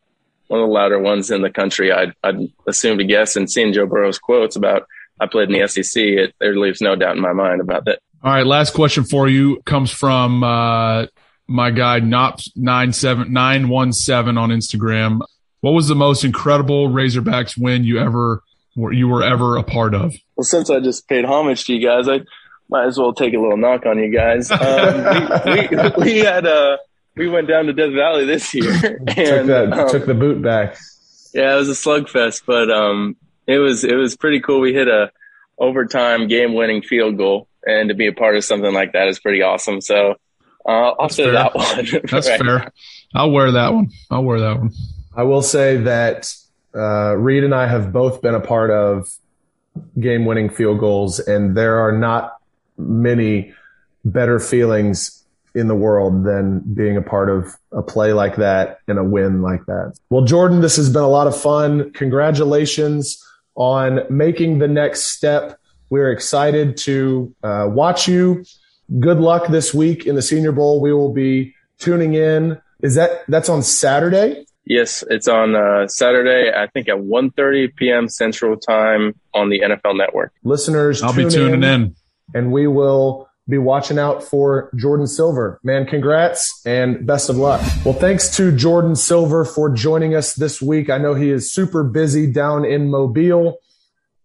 One 0.47 0.61
of 0.61 0.67
the 0.67 0.73
louder 0.73 0.97
ones 0.97 1.29
in 1.29 1.43
the 1.43 1.51
country, 1.51 1.91
I'd, 1.91 2.13
I'd 2.23 2.51
assume 2.65 2.97
to 2.97 3.03
guess. 3.03 3.35
And 3.35 3.51
seeing 3.51 3.71
Joe 3.71 3.85
Burrow's 3.85 4.17
quotes 4.17 4.55
about 4.55 4.87
I 5.19 5.27
played 5.27 5.49
in 5.49 5.59
the 5.59 5.67
SEC, 5.67 6.01
it, 6.01 6.35
there 6.39 6.55
leaves 6.55 6.81
no 6.81 6.95
doubt 6.95 7.15
in 7.15 7.21
my 7.21 7.33
mind 7.33 7.61
about 7.61 7.85
that. 7.85 7.99
All 8.23 8.33
right, 8.33 8.45
last 8.45 8.73
question 8.73 9.03
for 9.03 9.27
you 9.27 9.61
comes 9.65 9.91
from 9.91 10.43
uh, 10.43 11.05
my 11.47 11.71
guy 11.71 11.99
Nops 11.99 12.51
nine 12.55 12.93
seven 12.93 13.31
nine 13.31 13.69
one 13.69 13.93
seven 13.93 14.37
on 14.37 14.49
Instagram. 14.49 15.21
What 15.61 15.71
was 15.71 15.87
the 15.87 15.95
most 15.95 16.23
incredible 16.23 16.89
Razorbacks 16.89 17.57
win 17.57 17.83
you 17.83 17.99
ever 17.99 18.43
were 18.75 18.93
you 18.93 19.07
were 19.07 19.23
ever 19.23 19.57
a 19.57 19.63
part 19.63 19.93
of? 19.93 20.15
Well, 20.35 20.43
since 20.43 20.69
I 20.69 20.79
just 20.79 21.07
paid 21.07 21.25
homage 21.25 21.65
to 21.65 21.73
you 21.73 21.85
guys, 21.85 22.07
I 22.07 22.21
might 22.69 22.85
as 22.85 22.97
well 22.97 23.13
take 23.13 23.33
a 23.33 23.39
little 23.39 23.57
knock 23.57 23.85
on 23.85 23.97
you 23.97 24.13
guys. 24.13 24.51
Um, 24.51 25.45
we, 25.45 25.67
we, 25.67 25.91
we, 25.97 26.19
had 26.19 26.45
uh, 26.45 26.77
we 27.15 27.27
went 27.27 27.47
down 27.47 27.65
to 27.65 27.73
Death 27.73 27.93
Valley 27.93 28.25
this 28.25 28.53
year 28.53 28.71
and 28.99 29.07
took, 29.07 29.45
that, 29.47 29.73
um, 29.73 29.89
took 29.89 30.05
the 30.05 30.13
boot 30.13 30.41
back. 30.41 30.77
Yeah, 31.33 31.55
it 31.55 31.57
was 31.57 31.69
a 31.69 31.73
slugfest, 31.73 32.43
but 32.45 32.71
um, 32.71 33.15
it 33.49 33.57
was 33.57 33.83
it 33.83 33.95
was 33.95 34.15
pretty 34.15 34.39
cool. 34.39 34.59
We 34.59 34.73
hit 34.73 34.87
a 34.87 35.11
overtime 35.57 36.27
game 36.27 36.53
winning 36.53 36.83
field 36.83 37.17
goal, 37.17 37.47
and 37.65 37.89
to 37.89 37.95
be 37.95 38.05
a 38.05 38.13
part 38.13 38.37
of 38.37 38.45
something 38.45 38.73
like 38.73 38.93
that 38.93 39.07
is 39.07 39.19
pretty 39.19 39.41
awesome. 39.41 39.81
So 39.81 40.15
uh, 40.67 40.69
I'll 40.69 40.95
That's 41.07 41.15
say 41.15 41.23
fair. 41.23 41.33
that 41.33 41.55
one. 41.55 41.85
That's 42.11 42.29
right. 42.29 42.39
fair. 42.39 42.71
I'll 43.15 43.31
wear 43.31 43.51
that 43.51 43.73
one. 43.73 43.89
I'll 44.11 44.23
wear 44.23 44.39
that 44.39 44.59
one. 44.59 44.71
I 45.15 45.23
will 45.23 45.41
say 45.41 45.77
that 45.77 46.31
uh, 46.75 47.15
Reed 47.17 47.43
and 47.43 47.55
I 47.55 47.65
have 47.65 47.91
both 47.91 48.21
been 48.21 48.35
a 48.35 48.39
part 48.39 48.69
of 48.69 49.09
game 49.99 50.25
winning 50.25 50.51
field 50.51 50.79
goals, 50.79 51.19
and 51.19 51.57
there 51.57 51.79
are 51.79 51.91
not 51.91 52.37
many 52.77 53.51
better 54.05 54.39
feelings 54.39 55.15
in 55.55 55.67
the 55.67 55.75
world 55.75 56.23
than 56.23 56.59
being 56.75 56.95
a 56.95 57.01
part 57.01 57.31
of 57.31 57.55
a 57.71 57.81
play 57.81 58.13
like 58.13 58.35
that 58.35 58.77
and 58.87 58.99
a 58.99 59.03
win 59.03 59.41
like 59.41 59.65
that. 59.65 59.97
Well, 60.11 60.23
Jordan, 60.23 60.61
this 60.61 60.75
has 60.75 60.91
been 60.91 61.01
a 61.01 61.09
lot 61.09 61.25
of 61.25 61.35
fun. 61.35 61.91
Congratulations 61.93 63.25
on 63.59 63.99
making 64.09 64.57
the 64.57 64.67
next 64.67 65.07
step. 65.07 65.59
We're 65.91 66.11
excited 66.11 66.77
to 66.77 67.35
uh, 67.43 67.67
watch 67.69 68.07
you. 68.07 68.45
Good 68.99 69.19
luck 69.19 69.47
this 69.49 69.73
week 69.73 70.07
in 70.07 70.15
the 70.15 70.21
Senior 70.21 70.51
Bowl. 70.51 70.81
We 70.81 70.93
will 70.93 71.13
be 71.13 71.53
tuning 71.77 72.15
in. 72.15 72.59
Is 72.81 72.95
that 72.95 73.25
that's 73.27 73.49
on 73.49 73.61
Saturday? 73.61 74.45
Yes, 74.65 75.03
it's 75.09 75.27
on 75.27 75.55
uh, 75.55 75.87
Saturday. 75.87 76.51
I 76.55 76.67
think 76.67 76.89
at 76.89 76.97
1.30 76.97 77.75
p.m. 77.75 78.07
Central 78.07 78.55
Time 78.55 79.19
on 79.33 79.49
the 79.49 79.61
NFL 79.61 79.97
Network. 79.97 80.31
Listeners, 80.43 81.03
I'll 81.03 81.13
be 81.13 81.27
tuning 81.27 81.63
in, 81.63 81.63
in, 81.63 81.95
and 82.33 82.51
we 82.51 82.67
will 82.67 83.28
be 83.49 83.57
watching 83.57 83.97
out 83.97 84.23
for 84.23 84.69
Jordan 84.75 85.07
Silver. 85.07 85.59
Man, 85.63 85.85
congrats 85.87 86.61
and 86.65 87.05
best 87.05 87.29
of 87.29 87.35
luck. 87.35 87.61
Well, 87.83 87.95
thanks 87.95 88.35
to 88.37 88.55
Jordan 88.55 88.95
Silver 88.95 89.43
for 89.43 89.69
joining 89.71 90.15
us 90.15 90.35
this 90.35 90.61
week. 90.61 90.89
I 90.89 90.99
know 90.99 91.15
he 91.15 91.31
is 91.31 91.51
super 91.51 91.83
busy 91.83 92.31
down 92.31 92.63
in 92.63 92.89
Mobile. 92.89 93.57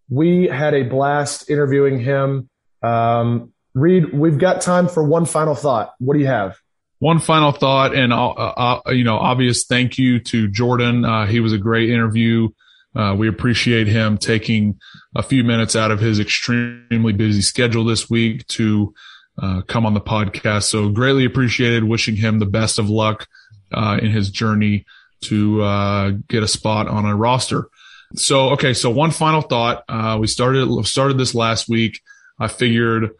We 0.09 0.47
had 0.47 0.75
a 0.75 0.83
blast 0.83 1.49
interviewing 1.49 1.99
him. 1.99 2.49
Um, 2.83 3.51
Reed, 3.73 4.13
we've 4.13 4.37
got 4.37 4.61
time 4.61 4.87
for 4.87 5.03
one 5.03 5.25
final 5.25 5.55
thought. 5.55 5.93
What 5.99 6.13
do 6.13 6.19
you 6.19 6.27
have? 6.27 6.57
One 6.99 7.19
final 7.19 7.51
thought, 7.51 7.93
and 7.93 8.13
uh, 8.13 8.29
uh, 8.29 8.81
you 8.91 9.03
know, 9.03 9.17
obvious 9.17 9.65
thank 9.65 9.97
you 9.97 10.19
to 10.21 10.47
Jordan. 10.47 11.03
Uh, 11.03 11.25
he 11.25 11.39
was 11.41 11.51
a 11.51 11.57
great 11.57 11.89
interview. 11.89 12.49
Uh, 12.95 13.13
we 13.17 13.27
appreciate 13.27 13.87
him 13.87 14.17
taking 14.17 14.79
a 15.13 15.21
few 15.21 15.43
minutes 15.43 15.75
out 15.75 15.91
of 15.91 15.99
his 15.99 16.19
extremely 16.19 17.11
busy 17.11 17.41
schedule 17.41 17.83
this 17.83 18.09
week 18.09 18.47
to 18.47 18.93
uh, 19.41 19.61
come 19.61 19.85
on 19.85 19.93
the 19.93 20.01
podcast. 20.01 20.63
So 20.63 20.89
greatly 20.89 21.25
appreciated. 21.25 21.83
Wishing 21.83 22.15
him 22.15 22.39
the 22.39 22.45
best 22.45 22.79
of 22.79 22.89
luck 22.89 23.27
uh, 23.73 23.99
in 24.01 24.11
his 24.11 24.29
journey 24.29 24.85
to 25.21 25.61
uh, 25.61 26.11
get 26.27 26.43
a 26.43 26.47
spot 26.47 26.87
on 26.87 27.05
a 27.05 27.15
roster. 27.15 27.67
So 28.15 28.49
okay, 28.51 28.73
so 28.73 28.89
one 28.89 29.11
final 29.11 29.41
thought. 29.41 29.83
Uh, 29.89 30.17
we 30.19 30.27
started 30.27 30.85
started 30.85 31.17
this 31.17 31.35
last 31.35 31.67
week. 31.67 32.01
I 32.39 32.47
figured 32.47 33.11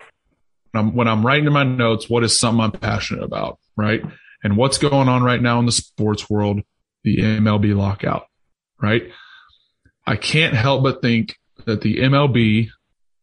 when 0.71 0.83
I'm, 0.83 0.95
when 0.95 1.07
I'm 1.07 1.25
writing 1.25 1.45
in 1.45 1.53
my 1.53 1.63
notes, 1.63 2.09
what 2.09 2.23
is 2.23 2.39
something 2.39 2.61
I'm 2.61 2.71
passionate 2.71 3.23
about, 3.23 3.59
right? 3.75 4.03
And 4.43 4.57
what's 4.57 4.77
going 4.77 5.09
on 5.09 5.23
right 5.23 5.41
now 5.41 5.59
in 5.59 5.65
the 5.65 5.71
sports 5.71 6.29
world? 6.29 6.61
The 7.03 7.17
MLB 7.17 7.75
lockout, 7.75 8.27
right? 8.81 9.03
I 10.05 10.15
can't 10.15 10.53
help 10.53 10.83
but 10.83 11.01
think 11.01 11.37
that 11.65 11.81
the 11.81 11.97
MLB, 11.97 12.69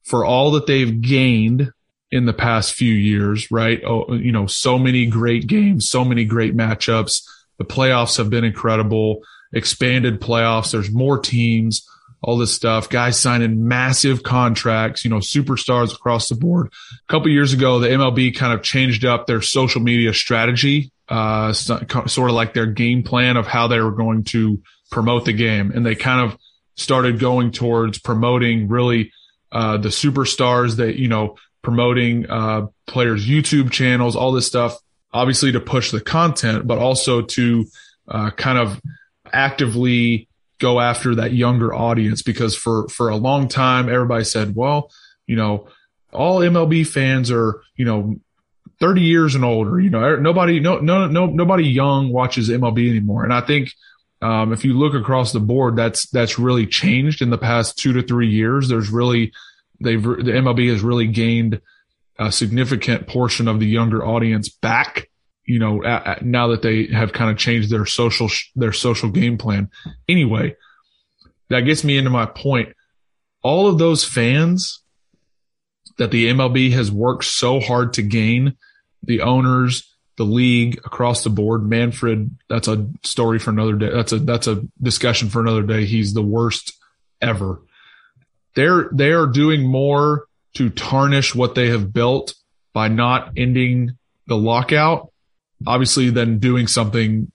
for 0.04 0.24
all 0.24 0.52
that 0.52 0.66
they've 0.66 1.00
gained 1.00 1.72
in 2.12 2.26
the 2.26 2.34
past 2.34 2.74
few 2.74 2.92
years, 2.92 3.50
right? 3.50 3.82
Oh, 3.84 4.12
you 4.12 4.30
know, 4.30 4.46
so 4.46 4.78
many 4.78 5.06
great 5.06 5.46
games, 5.46 5.88
so 5.88 6.04
many 6.04 6.26
great 6.26 6.54
matchups. 6.54 7.26
The 7.56 7.64
playoffs 7.64 8.18
have 8.18 8.28
been 8.28 8.44
incredible, 8.44 9.22
expanded 9.54 10.20
playoffs. 10.20 10.72
There's 10.72 10.90
more 10.90 11.18
teams, 11.18 11.88
all 12.20 12.36
this 12.36 12.52
stuff. 12.52 12.90
Guys 12.90 13.18
signing 13.18 13.66
massive 13.66 14.22
contracts, 14.22 15.06
you 15.06 15.10
know, 15.10 15.18
superstars 15.18 15.94
across 15.94 16.28
the 16.28 16.34
board. 16.34 16.70
A 16.92 17.12
couple 17.12 17.30
years 17.30 17.54
ago, 17.54 17.78
the 17.78 17.88
MLB 17.88 18.36
kind 18.36 18.52
of 18.52 18.62
changed 18.62 19.06
up 19.06 19.26
their 19.26 19.40
social 19.40 19.80
media 19.80 20.12
strategy, 20.12 20.92
uh, 21.08 21.54
sort 21.54 22.30
of 22.30 22.36
like 22.36 22.52
their 22.52 22.66
game 22.66 23.02
plan 23.02 23.38
of 23.38 23.46
how 23.46 23.68
they 23.68 23.80
were 23.80 23.90
going 23.90 24.24
to 24.24 24.60
promote 24.90 25.24
the 25.24 25.32
game. 25.32 25.72
And 25.74 25.84
they 25.84 25.94
kind 25.94 26.30
of 26.30 26.38
started 26.76 27.18
going 27.18 27.52
towards 27.52 27.98
promoting 27.98 28.68
really, 28.68 29.12
uh, 29.50 29.78
the 29.78 29.90
superstars 29.90 30.76
that, 30.76 30.96
you 30.96 31.08
know, 31.08 31.36
promoting 31.62 32.28
uh, 32.28 32.66
players' 32.86 33.26
YouTube 33.26 33.70
channels, 33.70 34.16
all 34.16 34.32
this 34.32 34.46
stuff, 34.46 34.76
obviously 35.12 35.52
to 35.52 35.60
push 35.60 35.90
the 35.90 36.00
content, 36.00 36.66
but 36.66 36.78
also 36.78 37.22
to 37.22 37.66
uh, 38.08 38.30
kind 38.30 38.58
of 38.58 38.80
actively 39.32 40.28
go 40.58 40.80
after 40.80 41.14
that 41.16 41.32
younger 41.32 41.74
audience. 41.74 42.22
Because 42.22 42.56
for 42.56 42.88
for 42.88 43.08
a 43.08 43.16
long 43.16 43.48
time, 43.48 43.88
everybody 43.88 44.24
said, 44.24 44.54
well, 44.54 44.90
you 45.26 45.36
know, 45.36 45.68
all 46.12 46.40
MLB 46.40 46.86
fans 46.86 47.30
are, 47.30 47.62
you 47.76 47.84
know, 47.84 48.16
30 48.80 49.00
years 49.02 49.34
and 49.34 49.44
older. 49.44 49.78
You 49.78 49.90
know, 49.90 50.16
nobody, 50.16 50.58
no, 50.58 50.78
no, 50.80 51.06
no, 51.06 51.26
nobody 51.26 51.64
young 51.64 52.10
watches 52.10 52.48
MLB 52.48 52.90
anymore. 52.90 53.24
And 53.24 53.32
I 53.32 53.40
think 53.40 53.70
um, 54.20 54.52
if 54.52 54.64
you 54.64 54.74
look 54.74 54.94
across 54.94 55.32
the 55.32 55.40
board, 55.40 55.76
that's 55.76 56.08
that's 56.10 56.38
really 56.38 56.66
changed 56.66 57.22
in 57.22 57.30
the 57.30 57.38
past 57.38 57.78
two 57.78 57.92
to 57.92 58.02
three 58.02 58.28
years. 58.28 58.68
There's 58.68 58.90
really 58.90 59.32
they've 59.82 60.02
the 60.02 60.32
MLB 60.32 60.70
has 60.70 60.82
really 60.82 61.06
gained 61.06 61.60
a 62.18 62.30
significant 62.30 63.06
portion 63.06 63.48
of 63.48 63.60
the 63.60 63.66
younger 63.66 64.04
audience 64.04 64.48
back. 64.48 65.08
You 65.44 65.58
know, 65.58 65.82
at, 65.82 66.06
at, 66.06 66.24
now 66.24 66.48
that 66.48 66.62
they 66.62 66.86
have 66.86 67.12
kind 67.12 67.30
of 67.30 67.36
changed 67.36 67.70
their 67.70 67.86
social 67.86 68.28
their 68.54 68.72
social 68.72 69.10
game 69.10 69.38
plan. 69.38 69.70
Anyway, 70.08 70.56
that 71.50 71.60
gets 71.60 71.84
me 71.84 71.96
into 71.98 72.10
my 72.10 72.26
point. 72.26 72.74
All 73.42 73.66
of 73.66 73.78
those 73.78 74.04
fans 74.04 74.82
that 75.98 76.10
the 76.10 76.28
MLB 76.28 76.72
has 76.72 76.90
worked 76.90 77.24
so 77.24 77.60
hard 77.60 77.94
to 77.94 78.02
gain, 78.02 78.56
the 79.02 79.22
owners, 79.22 79.92
the 80.16 80.24
league 80.24 80.78
across 80.84 81.24
the 81.24 81.30
board. 81.30 81.68
Manfred, 81.68 82.36
that's 82.48 82.68
a 82.68 82.88
story 83.02 83.38
for 83.38 83.50
another 83.50 83.74
day. 83.74 83.90
That's 83.92 84.12
a 84.12 84.18
that's 84.18 84.46
a 84.46 84.62
discussion 84.80 85.28
for 85.28 85.40
another 85.40 85.62
day. 85.62 85.84
He's 85.84 86.14
the 86.14 86.22
worst 86.22 86.72
ever. 87.20 87.60
They're 88.54 88.88
they 88.92 89.12
are 89.12 89.26
doing 89.26 89.66
more 89.66 90.26
to 90.54 90.70
tarnish 90.70 91.34
what 91.34 91.54
they 91.54 91.68
have 91.68 91.92
built 91.92 92.34
by 92.72 92.88
not 92.88 93.32
ending 93.36 93.92
the 94.26 94.36
lockout, 94.36 95.12
obviously 95.66 96.10
than 96.10 96.38
doing 96.38 96.66
something 96.66 97.30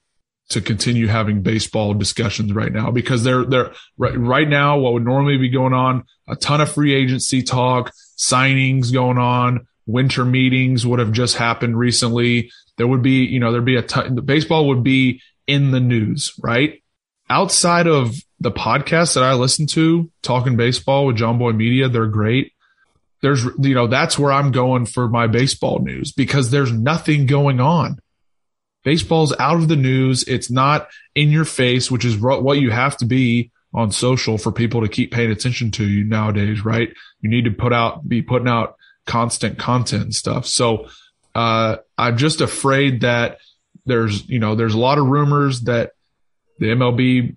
to 0.50 0.62
continue 0.62 1.08
having 1.08 1.42
baseball 1.42 1.94
discussions 1.94 2.54
right 2.54 2.72
now 2.72 2.92
because 2.92 3.24
they're 3.24 3.44
they're 3.44 3.74
right, 3.98 4.18
right 4.18 4.48
now 4.48 4.78
what 4.78 4.94
would 4.94 5.04
normally 5.04 5.38
be 5.38 5.50
going 5.50 5.74
on 5.74 6.06
a 6.30 6.38
ton 6.38 6.62
of 6.62 6.72
free 6.72 6.94
agency 6.94 7.44
talk 7.44 7.92
signings 8.18 8.94
going 8.94 9.18
on 9.18 9.68
winter 9.86 10.24
meetings 10.24 10.88
would 10.88 11.00
have 11.00 11.12
just 11.12 11.36
happened 11.36 11.78
recently 11.78 12.50
there 12.78 12.88
would 12.88 13.02
be, 13.02 13.26
you 13.26 13.40
know, 13.40 13.52
there'd 13.52 13.66
be 13.66 13.76
a 13.76 13.82
ton, 13.82 14.16
the 14.16 14.22
baseball 14.22 14.68
would 14.70 14.84
be 14.84 15.22
in 15.46 15.72
the 15.72 15.80
news, 15.80 16.34
right? 16.40 16.82
Outside 17.30 17.88
of 17.88 18.16
the 18.40 18.52
podcast 18.52 19.16
that 19.16 19.24
I 19.24 19.34
listen 19.34 19.68
to, 19.68 20.12
Talking 20.22 20.58
Baseball 20.58 21.06
with 21.06 21.18
Jomboy 21.18 21.56
Media, 21.56 21.90
they're 21.90 22.08
great. 22.08 22.54
There's, 23.22 23.44
you 23.60 23.74
know, 23.74 23.88
that's 23.88 24.20
where 24.20 24.32
I'm 24.32 24.52
going 24.52 24.86
for 24.86 25.08
my 25.08 25.28
baseball 25.28 25.80
news 25.80 26.12
because 26.12 26.52
there's 26.52 26.72
nothing 26.72 27.26
going 27.26 27.60
on. 27.60 27.98
Baseball's 28.84 29.36
out 29.40 29.58
of 29.58 29.68
the 29.68 29.76
news. 29.76 30.24
It's 30.28 30.52
not 30.52 30.88
in 31.16 31.30
your 31.30 31.46
face, 31.46 31.90
which 31.90 32.06
is 32.06 32.18
what 32.18 32.60
you 32.60 32.70
have 32.70 32.96
to 32.98 33.06
be 33.06 33.52
on 33.74 33.92
social 33.92 34.38
for 34.38 34.52
people 34.52 34.82
to 34.82 34.88
keep 34.88 35.12
paying 35.12 35.32
attention 35.32 35.72
to 35.72 35.88
you 35.88 36.04
nowadays, 36.04 36.64
right? 36.64 36.94
You 37.22 37.30
need 37.30 37.46
to 37.46 37.52
put 37.52 37.74
out, 37.74 38.08
be 38.08 38.22
putting 38.22 38.48
out 38.48 38.76
constant 39.06 39.58
content 39.58 40.04
and 40.04 40.14
stuff. 40.14 40.46
So, 40.46 40.88
uh, 41.34 41.78
I'm 41.98 42.18
just 42.18 42.42
afraid 42.42 43.02
that 43.02 43.40
there's, 43.86 44.28
you 44.28 44.40
know, 44.40 44.56
there's 44.56 44.74
a 44.74 44.80
lot 44.80 44.98
of 44.98 45.06
rumors 45.06 45.62
that 45.62 45.92
the 46.60 46.68
MLB 46.68 47.37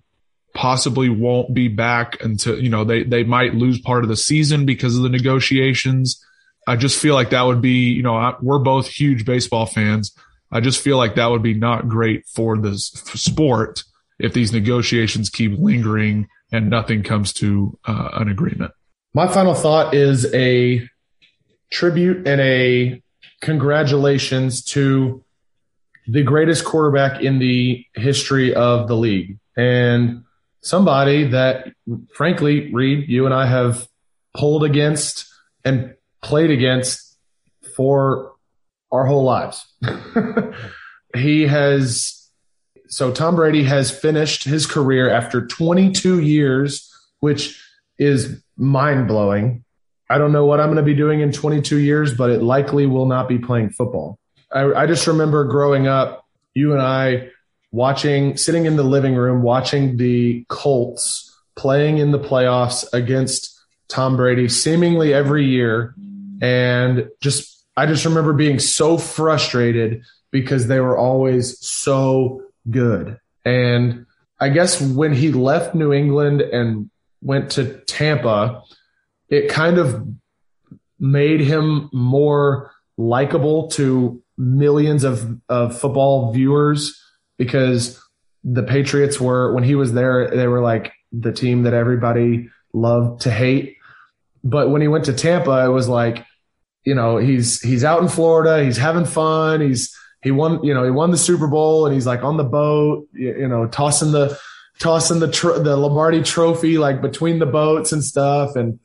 possibly 0.53 1.09
won't 1.09 1.53
be 1.53 1.67
back 1.67 2.21
until, 2.23 2.59
you 2.59 2.69
know, 2.69 2.83
they, 2.83 3.03
they 3.03 3.23
might 3.23 3.55
lose 3.55 3.79
part 3.79 4.03
of 4.03 4.09
the 4.09 4.17
season 4.17 4.65
because 4.65 4.97
of 4.97 5.03
the 5.03 5.09
negotiations. 5.09 6.23
I 6.67 6.75
just 6.75 6.99
feel 6.99 7.15
like 7.15 7.31
that 7.31 7.43
would 7.43 7.61
be, 7.61 7.89
you 7.89 8.03
know, 8.03 8.15
I, 8.15 8.35
we're 8.41 8.59
both 8.59 8.87
huge 8.87 9.25
baseball 9.25 9.65
fans. 9.65 10.15
I 10.51 10.59
just 10.59 10.81
feel 10.81 10.97
like 10.97 11.15
that 11.15 11.27
would 11.27 11.41
be 11.41 11.53
not 11.53 11.87
great 11.87 12.27
for 12.27 12.57
the 12.57 12.77
sport 12.77 13.83
if 14.19 14.33
these 14.33 14.51
negotiations 14.51 15.29
keep 15.29 15.57
lingering 15.57 16.27
and 16.51 16.69
nothing 16.69 17.03
comes 17.03 17.33
to 17.33 17.77
uh, 17.85 18.09
an 18.13 18.29
agreement. 18.29 18.71
My 19.13 19.27
final 19.27 19.53
thought 19.53 19.93
is 19.93 20.31
a 20.33 20.87
tribute 21.71 22.27
and 22.27 22.41
a 22.41 23.01
congratulations 23.41 24.63
to 24.63 25.23
the 26.07 26.23
greatest 26.23 26.65
quarterback 26.65 27.21
in 27.21 27.39
the 27.39 27.85
history 27.95 28.53
of 28.53 28.87
the 28.87 28.95
league 28.95 29.37
and 29.55 30.23
somebody 30.61 31.27
that, 31.29 31.73
frankly, 32.13 32.71
Reid, 32.73 33.09
you 33.09 33.25
and 33.25 33.33
I 33.33 33.45
have 33.45 33.87
pulled 34.35 34.63
against 34.63 35.27
and 35.65 35.95
played 36.21 36.51
against 36.51 37.17
for 37.75 38.33
our 38.91 39.05
whole 39.05 39.23
lives. 39.23 39.65
he 41.15 41.47
has, 41.47 42.29
so 42.87 43.11
Tom 43.11 43.35
Brady 43.35 43.63
has 43.63 43.91
finished 43.91 44.43
his 44.43 44.65
career 44.65 45.09
after 45.09 45.45
22 45.45 46.19
years, 46.21 46.91
which 47.19 47.61
is 47.97 48.41
mind 48.57 49.07
blowing. 49.07 49.63
I 50.09 50.17
don't 50.17 50.31
know 50.31 50.45
what 50.45 50.59
I'm 50.59 50.67
going 50.67 50.77
to 50.77 50.83
be 50.83 50.93
doing 50.93 51.21
in 51.21 51.31
22 51.31 51.77
years, 51.77 52.13
but 52.13 52.29
it 52.29 52.41
likely 52.41 52.85
will 52.85 53.05
not 53.05 53.29
be 53.29 53.39
playing 53.39 53.69
football. 53.69 54.19
I, 54.51 54.65
I 54.73 54.85
just 54.85 55.07
remember 55.07 55.45
growing 55.45 55.87
up, 55.87 56.25
you 56.53 56.73
and 56.73 56.81
I 56.81 57.29
watching, 57.71 58.37
sitting 58.37 58.65
in 58.65 58.75
the 58.75 58.83
living 58.83 59.15
room, 59.15 59.41
watching 59.41 59.97
the 59.97 60.45
Colts 60.49 61.27
playing 61.55 61.97
in 61.97 62.11
the 62.11 62.19
playoffs 62.19 62.85
against 62.93 63.59
Tom 63.87 64.17
Brady 64.17 64.47
seemingly 64.49 65.13
every 65.13 65.45
year. 65.45 65.95
And 66.41 67.09
just, 67.21 67.65
I 67.77 67.85
just 67.85 68.05
remember 68.05 68.33
being 68.33 68.59
so 68.59 68.97
frustrated 68.97 70.03
because 70.31 70.67
they 70.67 70.79
were 70.79 70.97
always 70.97 71.59
so 71.65 72.43
good. 72.69 73.19
And 73.45 74.05
I 74.39 74.49
guess 74.49 74.81
when 74.81 75.13
he 75.13 75.31
left 75.31 75.75
New 75.75 75.93
England 75.93 76.41
and 76.41 76.89
went 77.21 77.51
to 77.51 77.79
Tampa, 77.81 78.61
it 79.29 79.49
kind 79.49 79.77
of 79.77 80.07
made 80.99 81.41
him 81.41 81.89
more 81.93 82.71
likable 82.97 83.67
to 83.69 84.21
millions 84.37 85.03
of, 85.03 85.39
of 85.49 85.79
football 85.79 86.31
viewers 86.31 86.99
because 87.41 87.99
the 88.43 88.61
Patriots 88.61 89.19
were, 89.19 89.53
when 89.53 89.63
he 89.63 89.73
was 89.73 89.93
there, 89.93 90.29
they 90.29 90.47
were 90.47 90.61
like 90.61 90.93
the 91.11 91.31
team 91.31 91.63
that 91.63 91.73
everybody 91.73 92.49
loved 92.71 93.21
to 93.21 93.31
hate. 93.31 93.77
But 94.43 94.69
when 94.69 94.81
he 94.81 94.87
went 94.87 95.05
to 95.05 95.13
Tampa, 95.13 95.65
it 95.65 95.69
was 95.69 95.89
like, 95.89 96.23
you 96.83 96.93
know, 96.93 97.17
he's, 97.17 97.59
he's 97.61 97.83
out 97.83 98.01
in 98.03 98.09
Florida, 98.09 98.63
he's 98.63 98.77
having 98.77 99.05
fun, 99.05 99.61
he's, 99.61 99.95
he 100.21 100.29
won, 100.29 100.63
you 100.63 100.73
know, 100.73 100.83
he 100.83 100.91
won 100.91 101.09
the 101.09 101.17
Super 101.17 101.47
Bowl 101.47 101.87
and 101.87 101.95
he's 101.95 102.05
like 102.05 102.23
on 102.23 102.37
the 102.37 102.43
boat, 102.43 103.07
you, 103.13 103.47
know, 103.47 103.65
tossing 103.65 104.11
the, 104.11 104.37
tossing 104.79 105.19
the, 105.19 105.31
tr- 105.31 105.59
the 105.59 105.75
Lombardi 105.75 106.21
trophy 106.21 106.77
like 106.77 107.01
between 107.01 107.39
the 107.39 107.47
boats 107.47 107.91
and 107.91 108.03
stuff. 108.03 108.55
And, 108.55 108.79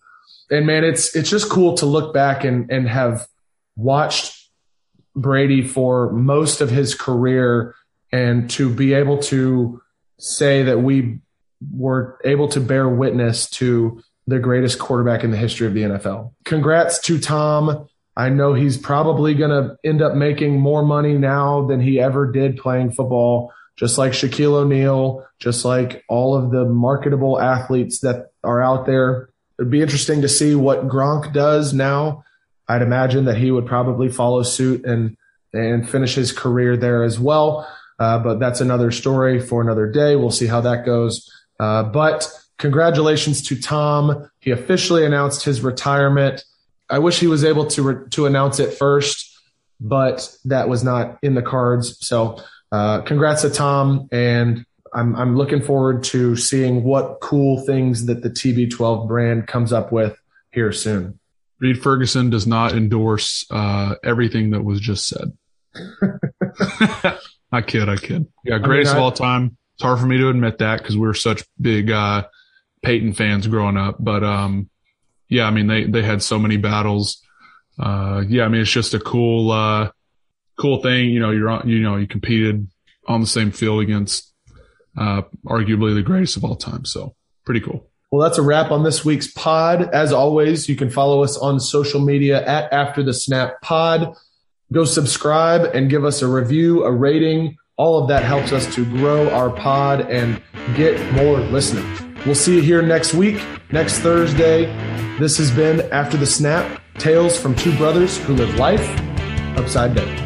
and 0.50 0.66
man, 0.66 0.84
it's 0.84 1.14
it's 1.16 1.28
just 1.28 1.50
cool 1.50 1.74
to 1.78 1.86
look 1.86 2.14
back 2.14 2.44
and 2.44 2.70
and 2.70 2.88
have 2.88 3.26
watched 3.74 4.32
Brady 5.14 5.66
for 5.66 6.12
most 6.12 6.60
of 6.60 6.70
his 6.70 6.94
career 6.94 7.74
and 8.12 8.48
to 8.50 8.72
be 8.72 8.94
able 8.94 9.18
to 9.18 9.82
say 10.18 10.62
that 10.62 10.78
we 10.78 11.18
were 11.72 12.18
able 12.24 12.48
to 12.48 12.60
bear 12.60 12.88
witness 12.88 13.48
to 13.50 14.00
the 14.26 14.38
greatest 14.38 14.78
quarterback 14.78 15.24
in 15.24 15.30
the 15.30 15.36
history 15.36 15.66
of 15.66 15.74
the 15.74 15.82
NFL. 15.82 16.32
Congrats 16.44 16.98
to 17.00 17.18
Tom. 17.18 17.88
I 18.16 18.28
know 18.30 18.54
he's 18.54 18.76
probably 18.76 19.34
going 19.34 19.50
to 19.50 19.76
end 19.84 20.02
up 20.02 20.14
making 20.14 20.58
more 20.58 20.82
money 20.82 21.16
now 21.16 21.66
than 21.66 21.80
he 21.80 22.00
ever 22.00 22.30
did 22.30 22.56
playing 22.56 22.92
football, 22.92 23.52
just 23.76 23.98
like 23.98 24.12
Shaquille 24.12 24.54
O'Neal, 24.54 25.26
just 25.38 25.64
like 25.64 26.02
all 26.08 26.34
of 26.34 26.50
the 26.50 26.64
marketable 26.64 27.38
athletes 27.40 28.00
that 28.00 28.30
are 28.42 28.62
out 28.62 28.86
there 28.86 29.28
it'd 29.58 29.70
be 29.70 29.82
interesting 29.82 30.22
to 30.22 30.28
see 30.28 30.54
what 30.54 30.88
Gronk 30.88 31.32
does 31.32 31.72
now. 31.72 32.24
I'd 32.68 32.82
imagine 32.82 33.26
that 33.26 33.36
he 33.36 33.50
would 33.50 33.66
probably 33.66 34.08
follow 34.08 34.42
suit 34.42 34.84
and 34.84 35.16
and 35.52 35.88
finish 35.88 36.14
his 36.14 36.32
career 36.32 36.76
there 36.76 37.02
as 37.02 37.18
well. 37.18 37.66
Uh, 37.98 38.18
but 38.18 38.38
that's 38.38 38.60
another 38.60 38.90
story 38.90 39.40
for 39.40 39.60
another 39.62 39.90
day. 39.90 40.16
We'll 40.16 40.30
see 40.30 40.46
how 40.46 40.60
that 40.62 40.84
goes. 40.84 41.30
Uh, 41.58 41.82
but 41.84 42.28
congratulations 42.58 43.42
to 43.48 43.60
Tom. 43.60 44.28
He 44.40 44.50
officially 44.50 45.04
announced 45.04 45.44
his 45.44 45.62
retirement. 45.62 46.44
I 46.88 46.98
wish 46.98 47.18
he 47.18 47.26
was 47.26 47.44
able 47.44 47.66
to 47.68 47.82
re- 47.82 48.08
to 48.10 48.26
announce 48.26 48.60
it 48.60 48.74
first, 48.74 49.38
but 49.80 50.34
that 50.44 50.68
was 50.68 50.84
not 50.84 51.18
in 51.22 51.34
the 51.34 51.42
cards. 51.42 51.96
So, 52.06 52.42
uh, 52.70 53.00
congrats 53.02 53.42
to 53.42 53.50
Tom, 53.50 54.08
and 54.12 54.64
I'm 54.94 55.16
I'm 55.16 55.36
looking 55.36 55.62
forward 55.62 56.04
to 56.04 56.36
seeing 56.36 56.84
what 56.84 57.20
cool 57.20 57.64
things 57.64 58.06
that 58.06 58.22
the 58.22 58.30
TB12 58.30 59.08
brand 59.08 59.46
comes 59.48 59.72
up 59.72 59.90
with 59.90 60.16
here 60.52 60.72
soon. 60.72 61.18
Reid 61.58 61.82
Ferguson 61.82 62.30
does 62.30 62.46
not 62.46 62.72
endorse 62.72 63.46
uh, 63.50 63.94
everything 64.04 64.50
that 64.50 64.62
was 64.62 64.78
just 64.80 65.08
said. 65.08 65.32
I 67.52 67.62
kid, 67.62 67.88
I 67.88 67.96
kid. 67.96 68.26
Yeah, 68.44 68.58
greatest 68.58 68.92
I 68.92 68.94
mean, 68.94 68.96
I, 68.96 68.98
of 68.98 69.04
all 69.04 69.12
time. 69.12 69.56
It's 69.74 69.82
hard 69.82 69.98
for 69.98 70.06
me 70.06 70.18
to 70.18 70.28
admit 70.28 70.58
that 70.58 70.78
because 70.78 70.96
we 70.96 71.06
are 71.06 71.14
such 71.14 71.44
big 71.60 71.90
uh, 71.90 72.26
Peyton 72.82 73.12
fans 73.12 73.46
growing 73.46 73.76
up. 73.76 73.96
But 74.00 74.24
um, 74.24 74.70
yeah, 75.28 75.46
I 75.46 75.50
mean 75.50 75.66
they 75.66 75.84
they 75.84 76.02
had 76.02 76.22
so 76.22 76.38
many 76.38 76.56
battles. 76.56 77.22
Uh, 77.78 78.24
yeah, 78.26 78.44
I 78.44 78.48
mean 78.48 78.62
it's 78.62 78.70
just 78.70 78.94
a 78.94 79.00
cool 79.00 79.50
uh, 79.50 79.90
cool 80.58 80.82
thing. 80.82 81.10
You 81.10 81.20
know, 81.20 81.30
you're 81.30 81.48
on, 81.48 81.68
you 81.68 81.80
know 81.80 81.96
you 81.96 82.06
competed 82.06 82.66
on 83.06 83.20
the 83.20 83.26
same 83.26 83.50
field 83.52 83.82
against 83.82 84.32
uh, 84.96 85.22
arguably 85.46 85.94
the 85.94 86.02
greatest 86.02 86.36
of 86.36 86.44
all 86.44 86.56
time. 86.56 86.84
So 86.84 87.14
pretty 87.44 87.60
cool. 87.60 87.88
Well, 88.10 88.22
that's 88.22 88.38
a 88.38 88.42
wrap 88.42 88.70
on 88.70 88.84
this 88.84 89.04
week's 89.04 89.30
pod. 89.30 89.90
As 89.92 90.12
always, 90.12 90.68
you 90.68 90.76
can 90.76 90.90
follow 90.90 91.22
us 91.24 91.36
on 91.36 91.58
social 91.60 92.00
media 92.00 92.44
at 92.46 92.72
After 92.72 93.02
the 93.02 93.12
Snap 93.12 93.60
Pod. 93.62 94.14
Go 94.72 94.84
subscribe 94.84 95.74
and 95.74 95.88
give 95.88 96.04
us 96.04 96.22
a 96.22 96.28
review, 96.28 96.84
a 96.84 96.90
rating 96.90 97.56
All 97.78 98.02
of 98.02 98.08
that 98.08 98.24
helps 98.24 98.52
us 98.52 98.74
to 98.74 98.86
grow 98.86 99.28
our 99.30 99.50
pod 99.50 100.00
and 100.10 100.40
get 100.74 100.98
more 101.12 101.38
listeners. 101.40 102.00
We'll 102.24 102.34
see 102.34 102.56
you 102.56 102.62
here 102.62 102.80
next 102.80 103.12
week, 103.12 103.42
next 103.70 103.98
Thursday. 103.98 104.64
This 105.18 105.36
has 105.36 105.50
been 105.50 105.80
After 105.92 106.16
the 106.16 106.26
Snap 106.26 106.80
Tales 106.98 107.38
from 107.38 107.54
Two 107.54 107.76
Brothers 107.76 108.16
Who 108.18 108.34
Live 108.34 108.54
Life 108.58 108.88
Upside 109.58 109.94
Down. 109.94 110.25